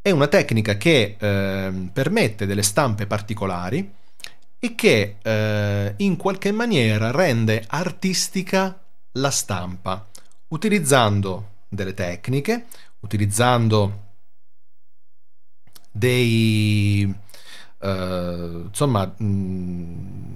è 0.00 0.10
una 0.10 0.26
tecnica 0.26 0.76
che 0.76 1.16
eh, 1.18 1.88
permette 1.92 2.46
delle 2.46 2.62
stampe 2.62 3.06
particolari 3.06 3.92
e 4.58 4.74
che 4.74 5.16
eh, 5.22 5.94
in 5.96 6.16
qualche 6.16 6.52
maniera 6.52 7.10
rende 7.10 7.64
artistica 7.66 8.82
la 9.12 9.30
stampa, 9.30 10.06
utilizzando 10.48 11.52
delle 11.68 11.94
tecniche, 11.94 12.66
utilizzando 13.00 14.02
dei 15.90 17.14
eh, 17.78 18.62
insomma 18.66 19.06
mh, 19.06 20.33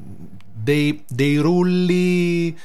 dei, 0.68 1.02
dei 1.08 1.36
rulli 1.38 2.56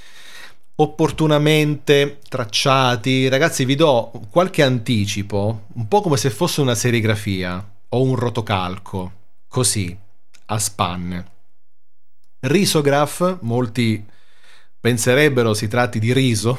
opportunamente 0.76 2.20
tracciati. 2.28 3.30
Ragazzi, 3.30 3.64
vi 3.64 3.76
do 3.76 4.12
qualche 4.30 4.62
anticipo, 4.62 5.68
un 5.76 5.88
po' 5.88 6.02
come 6.02 6.18
se 6.18 6.30
fosse 6.30 6.60
una 6.60 6.76
serigrafia 6.76 7.66
o 7.90 8.02
un 8.02 8.16
rotocalco, 8.16 9.12
così, 9.48 9.98
a 10.48 10.60
spanne. 10.60 11.32
Risograph, 12.42 13.38
molti 13.42 14.06
penserebbero 14.82 15.54
si 15.54 15.70
tratti 15.70 16.00
di 16.00 16.12
riso, 16.12 16.58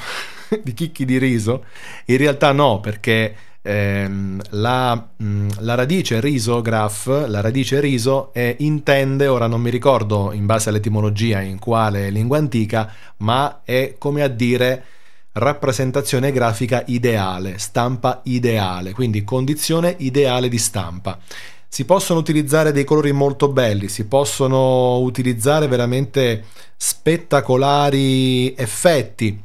di 0.62 0.72
chicchi 0.72 1.04
di 1.04 1.18
riso, 1.18 1.66
in 2.06 2.16
realtà 2.16 2.52
no, 2.52 2.80
perché 2.80 3.36
ehm, 3.66 4.40
la, 4.50 5.08
mh, 5.16 5.48
la 5.60 5.74
radice 5.74 6.20
risograph, 6.20 7.06
la 7.06 7.40
radice 7.40 7.80
riso, 7.80 8.32
è, 8.32 8.56
intende, 8.58 9.26
ora 9.26 9.46
non 9.46 9.62
mi 9.62 9.70
ricordo 9.70 10.32
in 10.32 10.44
base 10.44 10.68
all'etimologia 10.68 11.40
in 11.40 11.58
quale 11.58 12.10
lingua 12.10 12.36
antica, 12.36 12.92
ma 13.18 13.62
è 13.64 13.94
come 13.98 14.22
a 14.22 14.28
dire 14.28 14.84
rappresentazione 15.32 16.30
grafica 16.30 16.82
ideale, 16.86 17.58
stampa 17.58 18.20
ideale, 18.24 18.92
quindi 18.92 19.24
condizione 19.24 19.94
ideale 19.98 20.48
di 20.48 20.58
stampa. 20.58 21.18
Si 21.66 21.84
possono 21.86 22.20
utilizzare 22.20 22.70
dei 22.70 22.84
colori 22.84 23.12
molto 23.12 23.48
belli, 23.48 23.88
si 23.88 24.04
possono 24.04 24.98
utilizzare 24.98 25.66
veramente 25.66 26.44
spettacolari 26.76 28.54
effetti. 28.54 29.42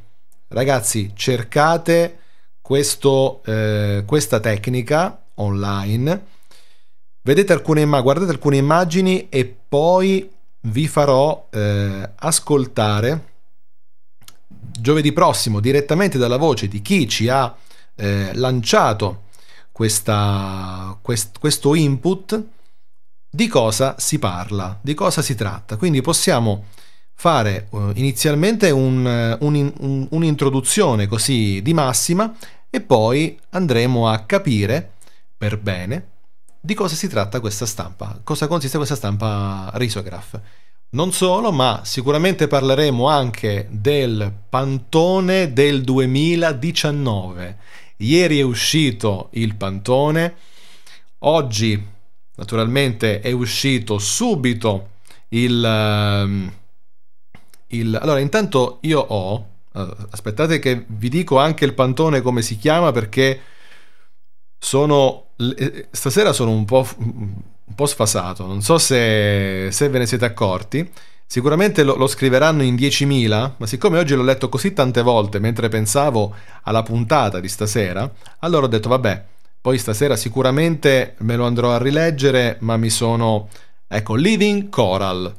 Ragazzi, 0.50 1.12
cercate 1.16 2.18
questo, 2.70 3.42
eh, 3.46 4.04
questa 4.06 4.40
tecnica 4.40 5.24
online, 5.38 6.26
vedete 7.24 7.52
alcune 7.52 7.84
guardate 7.84 8.30
alcune 8.30 8.58
immagini 8.58 9.28
e 9.28 9.58
poi 9.68 10.32
vi 10.62 10.88
farò 10.88 11.48
eh, 11.50 12.12
ascoltare 12.16 13.24
giovedì 14.80 15.12
prossimo 15.14 15.60
direttamente 15.60 16.20
dalla 16.20 16.38
voce 16.38 16.68
di 16.68 16.80
chi 16.84 17.10
ci 17.10 17.28
ha 17.28 17.58
eh, 17.96 18.36
lanciato 18.36 19.24
questa, 19.72 20.96
quest, 21.02 21.40
questo 21.40 21.74
input 21.74 22.40
di 23.32 23.48
cosa 23.48 23.96
si 23.98 24.20
parla, 24.20 24.78
di 24.80 24.94
cosa 24.94 25.24
si 25.24 25.34
tratta. 25.34 25.76
Quindi 25.76 26.02
possiamo 26.02 26.66
fare 27.16 27.68
uh, 27.72 27.92
inizialmente 27.96 28.70
un, 28.70 29.38
un, 29.42 29.74
un, 29.80 30.08
un'introduzione 30.12 31.08
così 31.08 31.62
di 31.62 31.74
massima 31.74 32.34
e 32.70 32.82
poi 32.82 33.40
andremo 33.50 34.08
a 34.08 34.20
capire 34.20 34.94
per 35.38 35.58
bene 35.58 36.18
di 36.62 36.74
cosa 36.74 36.96
si 36.96 37.08
tratta 37.08 37.40
questa 37.40 37.66
stampa, 37.66 38.20
cosa 38.24 38.48
consiste 38.48 38.78
questa 38.78 38.96
stampa 38.96 39.72
risograph. 39.76 40.40
Non 40.92 41.14
solo, 41.14 41.52
ma 41.52 41.82
sicuramente 41.84 42.48
parleremo 42.48 43.08
anche 43.08 43.68
del 43.70 44.34
Pantone 44.50 45.54
del 45.54 45.84
2019. 45.84 47.58
Ieri 47.98 48.40
è 48.40 48.42
uscito 48.42 49.30
il 49.34 49.56
Pantone, 49.56 50.36
oggi 51.20 51.82
naturalmente 52.36 53.20
è 53.22 53.32
uscito 53.32 54.00
subito 54.00 54.90
il... 55.30 55.64
ehm, 55.64 56.54
il 57.68 57.96
allora, 58.02 58.20
intanto 58.20 58.80
io 58.82 59.00
ho 59.00 59.48
aspettate 59.72 60.60
che 60.60 60.86
vi 60.88 61.10
dico 61.10 61.38
anche 61.38 61.66
il 61.66 61.74
pantone 61.74 62.22
come 62.22 62.42
si 62.42 62.58
chiama 62.58 62.92
perché 62.92 63.40
sono 64.58 65.30
eh, 65.40 65.88
stasera 65.92 66.34
sono 66.34 66.52
un 66.52 66.66
po', 66.66 66.86
un 66.98 67.42
po 67.76 67.86
sfasato, 67.86 68.46
non 68.46 68.62
so 68.62 68.78
se, 68.78 69.70
se, 69.72 69.90
ve 69.90 70.00
ne 70.00 70.06
siete 70.06 70.26
accorti. 70.26 70.90
Sicuramente 71.26 71.84
lo, 71.84 71.96
lo, 71.96 72.08
scriveranno 72.08 72.64
in 72.64 72.76
10.000, 72.76 73.52
ma 73.58 73.68
siccome 73.68 74.00
oggi 74.00 74.16
l'ho 74.16 74.24
letto 74.24 74.50
così 74.50 74.74
tante 74.74 75.02
volte 75.02 75.40
mentre 75.40 75.70
pensavo 75.70 76.36
alla 76.64 76.84
puntata 76.84 77.40
di 77.40 77.48
stasera, 77.48 78.12
allora 78.40 78.66
ho 78.66 78.70
detto 78.70 78.90
vabbè, 78.90 79.26
poi 79.62 79.78
stasera 79.78 80.16
sicuramente 80.16 81.16
me 81.20 81.36
lo 81.36 81.46
andrò 81.46 81.72
a 81.72 81.78
rileggere, 81.78 82.58
ma 82.62 82.78
mi 82.78 82.90
sono... 82.90 83.48
Ecco, 83.88 84.16
Living 84.16 84.70
Coral. 84.70 85.34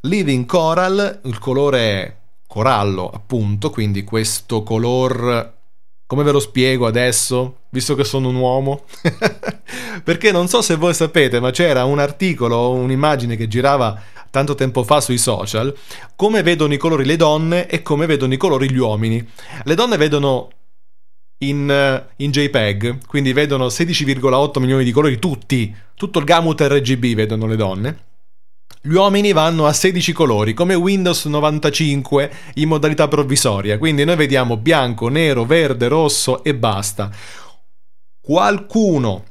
Living 0.00 0.46
Coral, 0.46 1.20
il 1.24 1.38
colore 1.38 2.16
corallo, 2.56 3.10
appunto, 3.10 3.68
quindi 3.68 4.02
questo 4.02 4.62
color 4.62 5.52
come 6.06 6.22
ve 6.22 6.32
lo 6.32 6.40
spiego 6.40 6.86
adesso, 6.86 7.64
visto 7.68 7.94
che 7.94 8.02
sono 8.02 8.30
un 8.30 8.36
uomo? 8.36 8.84
Perché 10.02 10.32
non 10.32 10.48
so 10.48 10.62
se 10.62 10.76
voi 10.76 10.94
sapete, 10.94 11.38
ma 11.38 11.50
c'era 11.50 11.84
un 11.84 11.98
articolo, 11.98 12.70
un'immagine 12.70 13.36
che 13.36 13.46
girava 13.46 14.00
tanto 14.30 14.54
tempo 14.54 14.84
fa 14.84 15.02
sui 15.02 15.18
social, 15.18 15.76
come 16.14 16.42
vedono 16.42 16.72
i 16.72 16.78
colori 16.78 17.04
le 17.04 17.16
donne 17.16 17.66
e 17.66 17.82
come 17.82 18.06
vedono 18.06 18.32
i 18.32 18.38
colori 18.38 18.70
gli 18.70 18.78
uomini. 18.78 19.28
Le 19.64 19.74
donne 19.74 19.98
vedono 19.98 20.48
in, 21.44 22.06
in 22.16 22.30
JPEG, 22.30 23.04
quindi 23.06 23.34
vedono 23.34 23.66
16,8 23.66 24.60
milioni 24.60 24.82
di 24.82 24.92
colori 24.92 25.18
tutti, 25.18 25.74
tutto 25.94 26.20
il 26.20 26.24
gamut 26.24 26.58
RGB 26.62 27.14
vedono 27.14 27.46
le 27.46 27.56
donne 27.56 28.04
gli 28.86 28.94
uomini 28.94 29.32
vanno 29.32 29.66
a 29.66 29.72
16 29.72 30.12
colori, 30.12 30.54
come 30.54 30.74
Windows 30.74 31.24
95 31.24 32.30
in 32.54 32.68
modalità 32.68 33.08
provvisoria, 33.08 33.78
quindi 33.78 34.04
noi 34.04 34.14
vediamo 34.14 34.56
bianco, 34.56 35.08
nero, 35.08 35.44
verde, 35.44 35.88
rosso 35.88 36.44
e 36.44 36.54
basta. 36.54 37.10
Qualcuno 38.20 39.24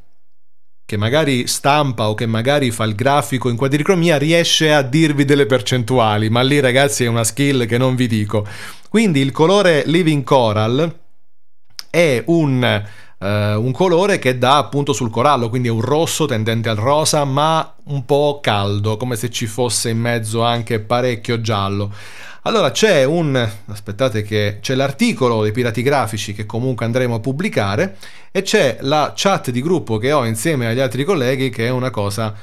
che 0.86 0.98
magari 0.98 1.48
stampa 1.48 2.10
o 2.10 2.14
che 2.14 2.28
magari 2.28 2.70
fa 2.70 2.84
il 2.84 2.94
grafico 2.94 3.50
in 3.50 3.56
quadricromia 3.56 4.18
riesce 4.18 4.72
a 4.72 4.84
dirvi 4.84 5.26
delle 5.26 5.46
percentuali, 5.48 6.30
ma 6.30 6.42
lì 6.42 6.60
ragazzi 6.60 7.06
è 7.06 7.08
una 7.08 7.24
skill 7.24 7.66
che 7.66 7.78
non 7.78 7.96
vi 7.96 8.08
dico. 8.08 8.46
Quindi 8.90 9.20
il 9.22 9.32
colore 9.32 9.84
Living 9.88 10.24
Coral 10.24 11.00
è 11.90 12.24
un 12.28 12.84
eh, 13.20 13.56
un 13.56 13.72
colore 13.72 14.20
che 14.20 14.38
dà 14.38 14.58
appunto 14.58 14.94
sul 14.94 15.10
corallo, 15.10 15.50
quindi 15.50 15.68
è 15.68 15.72
un 15.72 15.82
rosso 15.82 16.26
tendente 16.26 16.70
al 16.70 16.76
rosa, 16.76 17.24
ma 17.24 17.76
un 17.86 18.06
po' 18.06 18.40
caldo, 18.42 18.98
come 18.98 19.16
se 19.16 19.30
ci 19.30 19.46
fosse 19.46 19.90
in 19.90 20.00
mezzo 20.00 20.44
anche 20.44 20.80
parecchio 20.80 21.42
giallo. 21.42 21.94
Allora 22.44 22.70
c'è 22.70 23.04
un 23.04 23.50
aspettate 23.68 24.22
che 24.22 24.60
c'è 24.62 24.76
l'articolo 24.76 25.42
dei 25.42 25.52
pirati 25.52 25.82
grafici 25.82 26.34
che 26.34 26.46
comunque 26.46 26.86
andremo 26.86 27.16
a 27.16 27.20
pubblicare 27.20 27.98
e 28.32 28.44
c'è 28.44 28.78
la 28.82 29.14
chat 29.16 29.50
di 29.50 29.64
gruppo 29.64 29.98
che 29.98 30.12
ho 30.12 30.26
insieme 30.26 30.68
agli 30.68 30.80
altri 30.80 31.04
colleghi 31.04 31.50
che 31.50 31.66
è 31.66 31.70
una 31.70 31.90
cosa 31.90 32.36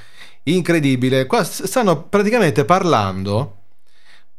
incredibile. 0.45 1.27
Qua 1.27 1.45
stanno 1.45 2.03
praticamente 2.03 2.65
parlando 2.65 3.59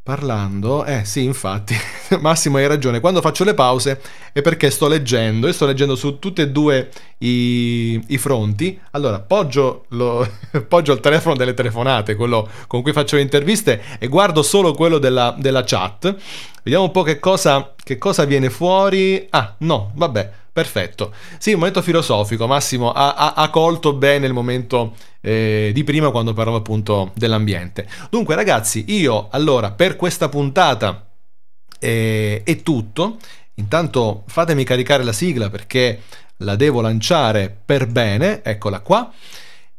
Parlando, 0.04 0.84
eh 0.84 1.06
sì, 1.06 1.24
infatti, 1.24 1.74
Massimo 2.20 2.58
hai 2.58 2.68
ragione, 2.68 2.99
quando 2.99 3.22
faccio 3.22 3.45
le 3.45 3.54
pause 3.54 4.01
è 4.34 4.41
perché 4.41 4.70
sto 4.70 4.89
leggendo 4.89 5.47
e 5.47 5.54
sto 5.54 5.66
leggendo 5.66 5.95
su 5.95 6.20
tutti 6.20 6.41
e 6.41 6.49
due 6.49 6.89
i, 7.20 8.04
i 8.08 8.18
fronti. 8.18 8.78
Allora, 8.91 9.22
poggio, 9.22 9.86
lo, 9.91 10.28
poggio, 10.68 10.91
il 10.91 10.99
telefono 10.99 11.38
delle 11.38 11.54
telefonate, 11.54 12.16
quello 12.16 12.49
con 12.68 12.82
cui 12.82 12.91
faccio 12.91 13.16
le 13.16 13.22
interviste, 13.22 13.82
e 13.97 14.08
guardo 14.08 14.43
solo 14.43 14.74
quello 14.74 14.97
della, 14.97 15.34
della 15.39 15.64
chat. 15.64 16.14
Vediamo 16.64 16.84
un 16.84 16.91
po' 16.91 17.04
che 17.04 17.20
cosa, 17.20 17.74
che 17.82 17.97
cosa 17.97 18.26
viene 18.26 18.49
fuori. 18.49 19.26
Ah, 19.30 19.56
no, 19.60 19.93
vabbè, 19.95 20.30
perfetto. 20.51 21.14
Sì, 21.38 21.54
un 21.54 21.60
momento 21.60 21.82
filosofico, 21.82 22.45
Massimo 22.45 22.91
ha, 22.91 23.14
ha, 23.14 23.34
ha 23.38 23.49
colto 23.49 23.93
bene 23.93 24.28
il 24.28 24.34
momento 24.34 24.95
eh, 25.26 25.72
di 25.74 25.84
prima 25.86 26.12
quando 26.12 26.34
parlavo 26.34 26.58
appunto 26.58 27.12
dell'ambiente. 27.16 27.88
Dunque 28.10 28.36
ragazzi, 28.36 28.84
io 28.90 29.30
allora 29.32 29.72
per 29.72 29.96
questa 29.96 30.28
puntata 30.28 31.08
eh, 31.80 32.42
è 32.44 32.62
tutto. 32.62 33.18
Intanto 33.56 34.24
fatemi 34.28 34.66
caricare 34.66 35.04
la 35.04 35.14
sigla 35.14 35.50
perché 35.50 36.02
la 36.38 36.56
devo 36.56 36.82
lanciare 36.82 37.56
per 37.66 37.88
bene, 37.88 38.44
eccola 38.44 38.82
qua. 38.82 39.12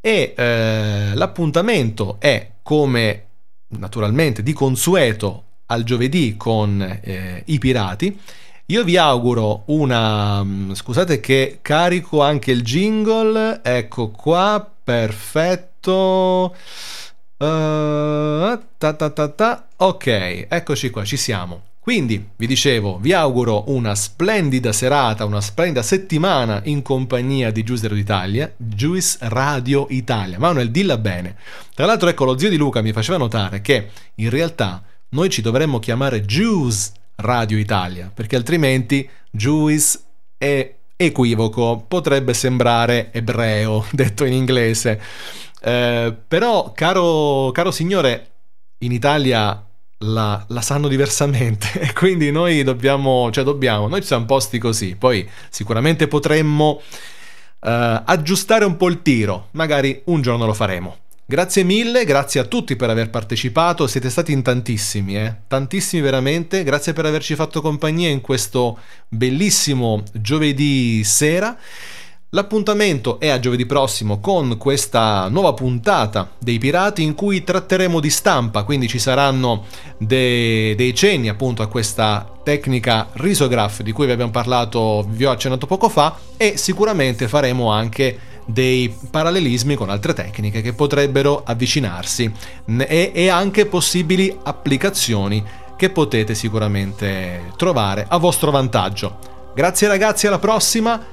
E 0.00 0.34
eh, 0.36 1.10
l'appuntamento 1.14 2.16
è 2.18 2.52
come 2.62 3.26
naturalmente 3.68 4.42
di 4.42 4.52
consueto 4.52 5.42
al 5.66 5.84
giovedì 5.84 6.36
con 6.38 6.80
eh, 7.02 7.42
i 7.46 7.58
pirati. 7.58 8.18
Io 8.66 8.82
vi 8.82 8.96
auguro 8.96 9.64
una... 9.66 10.42
mm, 10.42 10.72
Scusate 10.72 11.20
che 11.20 11.58
carico 11.60 12.22
anche 12.22 12.50
il 12.50 12.62
jingle. 12.62 13.60
Ecco 13.62 14.10
qua, 14.10 14.73
perfetto. 14.84 16.54
Eh, 17.38 18.58
ta 18.78 18.92
ta 18.92 19.10
ta 19.10 19.28
ta. 19.28 19.68
Ok, 19.76 20.46
eccoci 20.48 20.90
qua, 20.90 21.04
ci 21.04 21.16
siamo. 21.16 21.62
Quindi, 21.84 22.30
vi 22.36 22.46
dicevo, 22.46 22.96
vi 22.98 23.12
auguro 23.12 23.64
una 23.66 23.94
splendida 23.94 24.72
serata, 24.72 25.26
una 25.26 25.42
splendida 25.42 25.82
settimana 25.82 26.62
in 26.64 26.80
compagnia 26.80 27.50
di 27.50 27.62
Juice 27.62 27.88
Radio 27.88 28.02
Italia, 28.02 28.54
Juice 28.56 29.18
Radio 29.20 29.86
Italia. 29.90 30.38
Manuel, 30.38 30.70
dilla 30.70 30.96
bene. 30.96 31.36
Tra 31.74 31.84
l'altro, 31.84 32.08
ecco, 32.08 32.24
lo 32.24 32.38
zio 32.38 32.48
di 32.48 32.56
Luca 32.56 32.80
mi 32.80 32.92
faceva 32.92 33.18
notare 33.18 33.60
che 33.60 33.90
in 34.14 34.30
realtà 34.30 34.82
noi 35.10 35.28
ci 35.28 35.42
dovremmo 35.42 35.78
chiamare 35.78 36.22
Juice 36.22 36.92
Radio 37.16 37.58
Italia, 37.58 38.10
perché 38.12 38.36
altrimenti 38.36 39.06
Juice 39.30 40.00
è 40.38 40.74
equivoco, 41.06 41.84
potrebbe 41.86 42.34
sembrare 42.34 43.12
ebreo, 43.12 43.84
detto 43.92 44.24
in 44.24 44.32
inglese. 44.32 45.00
Eh, 45.60 46.14
però, 46.26 46.72
caro, 46.72 47.50
caro 47.52 47.70
signore, 47.70 48.30
in 48.78 48.92
Italia 48.92 49.64
la, 49.98 50.44
la 50.48 50.60
sanno 50.60 50.88
diversamente 50.88 51.80
e 51.80 51.92
quindi 51.94 52.30
noi 52.30 52.62
dobbiamo, 52.62 53.30
cioè 53.30 53.44
dobbiamo, 53.44 53.88
noi 53.88 54.00
ci 54.00 54.08
siamo 54.08 54.24
posti 54.24 54.58
così, 54.58 54.96
poi 54.96 55.28
sicuramente 55.48 56.08
potremmo 56.08 56.80
eh, 57.60 58.02
aggiustare 58.04 58.64
un 58.64 58.76
po' 58.76 58.88
il 58.88 59.02
tiro, 59.02 59.48
magari 59.52 60.02
un 60.06 60.20
giorno 60.20 60.46
lo 60.46 60.54
faremo. 60.54 60.98
Grazie 61.26 61.62
mille, 61.62 62.04
grazie 62.04 62.40
a 62.40 62.44
tutti 62.44 62.76
per 62.76 62.90
aver 62.90 63.08
partecipato, 63.08 63.86
siete 63.86 64.10
stati 64.10 64.30
in 64.32 64.42
tantissimi, 64.42 65.16
eh? 65.16 65.34
tantissimi 65.48 66.02
veramente, 66.02 66.62
grazie 66.64 66.92
per 66.92 67.06
averci 67.06 67.34
fatto 67.34 67.62
compagnia 67.62 68.10
in 68.10 68.20
questo 68.20 68.78
bellissimo 69.08 70.02
giovedì 70.12 71.02
sera. 71.02 71.56
L'appuntamento 72.28 73.18
è 73.20 73.28
a 73.28 73.38
giovedì 73.38 73.64
prossimo 73.64 74.20
con 74.20 74.58
questa 74.58 75.28
nuova 75.28 75.54
puntata 75.54 76.30
dei 76.38 76.58
Pirati 76.58 77.02
in 77.02 77.14
cui 77.14 77.42
tratteremo 77.42 78.00
di 78.00 78.10
stampa, 78.10 78.64
quindi 78.64 78.86
ci 78.86 78.98
saranno 78.98 79.64
de- 79.96 80.74
dei 80.76 80.92
cenni 80.94 81.30
appunto 81.30 81.62
a 81.62 81.68
questa 81.68 82.30
tecnica 82.42 83.08
risograph 83.12 83.80
di 83.80 83.92
cui 83.92 84.04
vi 84.04 84.12
abbiamo 84.12 84.30
parlato, 84.30 85.06
vi 85.08 85.24
ho 85.24 85.30
accennato 85.30 85.64
poco 85.64 85.88
fa 85.88 86.18
e 86.36 86.58
sicuramente 86.58 87.28
faremo 87.28 87.70
anche 87.70 88.32
dei 88.46 88.94
parallelismi 89.10 89.74
con 89.74 89.90
altre 89.90 90.12
tecniche 90.12 90.60
che 90.60 90.72
potrebbero 90.72 91.42
avvicinarsi 91.44 92.32
e, 92.66 93.12
e 93.14 93.28
anche 93.28 93.66
possibili 93.66 94.36
applicazioni 94.42 95.44
che 95.76 95.90
potete 95.90 96.34
sicuramente 96.34 97.52
trovare 97.56 98.06
a 98.08 98.16
vostro 98.16 98.50
vantaggio. 98.50 99.18
Grazie 99.54 99.88
ragazzi, 99.88 100.26
alla 100.26 100.38
prossima 100.38 101.04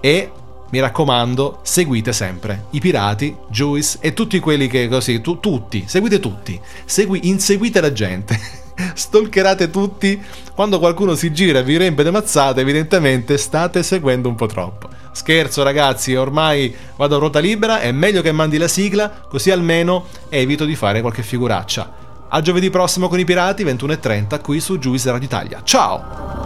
e 0.00 0.30
mi 0.70 0.80
raccomando, 0.80 1.60
seguite 1.62 2.12
sempre 2.12 2.66
i 2.70 2.80
pirati, 2.80 3.36
Juice 3.48 3.98
e 4.00 4.12
tutti 4.12 4.40
quelli 4.40 4.66
che 4.66 4.88
così, 4.88 5.20
tu- 5.20 5.38
tutti, 5.38 5.84
seguite 5.86 6.18
tutti, 6.18 6.60
Segui, 6.84 7.28
inseguite 7.28 7.80
la 7.80 7.92
gente, 7.92 8.38
stalkerate 8.94 9.70
tutti, 9.70 10.22
quando 10.54 10.78
qualcuno 10.78 11.14
si 11.14 11.32
gira 11.32 11.60
e 11.60 11.62
vi 11.62 11.76
riempie 11.76 12.04
le 12.04 12.10
mazzate, 12.10 12.60
evidentemente 12.60 13.38
state 13.38 13.82
seguendo 13.82 14.28
un 14.28 14.34
po' 14.34 14.46
troppo. 14.46 14.88
Scherzo 15.12 15.62
ragazzi, 15.62 16.14
ormai 16.14 16.74
vado 16.96 17.16
a 17.16 17.18
ruota 17.18 17.38
libera, 17.38 17.80
è 17.80 17.90
meglio 17.92 18.22
che 18.22 18.32
mandi 18.32 18.58
la 18.58 18.68
sigla, 18.68 19.10
così 19.28 19.50
almeno 19.50 20.06
evito 20.28 20.64
di 20.64 20.74
fare 20.74 21.00
qualche 21.00 21.22
figuraccia. 21.22 22.04
A 22.28 22.40
giovedì 22.40 22.70
prossimo 22.70 23.08
con 23.08 23.18
i 23.18 23.24
pirati, 23.24 23.64
21.30 23.64 24.40
qui 24.40 24.60
su 24.60 24.78
Juice 24.78 25.10
Radio 25.10 25.26
Italia. 25.26 25.60
Ciao! 25.62 26.45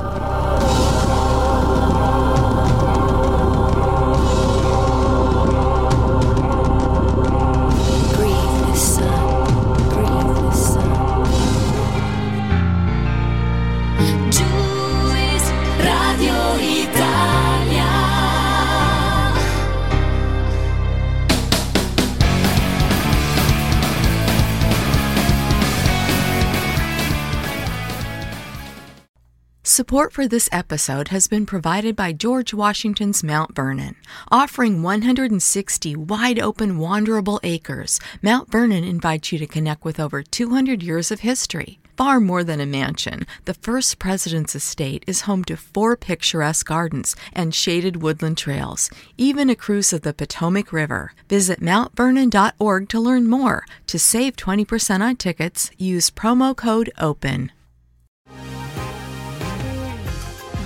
Support 29.70 30.12
for 30.12 30.26
this 30.26 30.48
episode 30.50 31.08
has 31.14 31.28
been 31.28 31.46
provided 31.46 31.94
by 31.94 32.12
George 32.12 32.52
Washington's 32.52 33.22
Mount 33.22 33.54
Vernon. 33.54 33.94
Offering 34.28 34.82
160 34.82 35.94
wide 35.94 36.40
open, 36.40 36.78
wanderable 36.78 37.38
acres, 37.44 38.00
Mount 38.20 38.50
Vernon 38.50 38.82
invites 38.82 39.30
you 39.30 39.38
to 39.38 39.46
connect 39.46 39.84
with 39.84 40.00
over 40.00 40.24
200 40.24 40.82
years 40.82 41.12
of 41.12 41.20
history. 41.20 41.78
Far 41.96 42.18
more 42.18 42.42
than 42.42 42.60
a 42.60 42.66
mansion, 42.66 43.28
the 43.44 43.54
first 43.54 44.00
president's 44.00 44.56
estate 44.56 45.04
is 45.06 45.20
home 45.20 45.44
to 45.44 45.56
four 45.56 45.96
picturesque 45.96 46.66
gardens 46.66 47.14
and 47.32 47.54
shaded 47.54 48.02
woodland 48.02 48.38
trails, 48.38 48.90
even 49.16 49.48
a 49.48 49.54
cruise 49.54 49.92
of 49.92 50.02
the 50.02 50.12
Potomac 50.12 50.72
River. 50.72 51.12
Visit 51.28 51.60
mountvernon.org 51.60 52.88
to 52.88 52.98
learn 52.98 53.28
more. 53.28 53.64
To 53.86 54.00
save 54.00 54.34
20% 54.34 55.00
on 55.00 55.14
tickets, 55.14 55.70
use 55.78 56.10
promo 56.10 56.56
code 56.56 56.90
OPEN. 56.98 57.52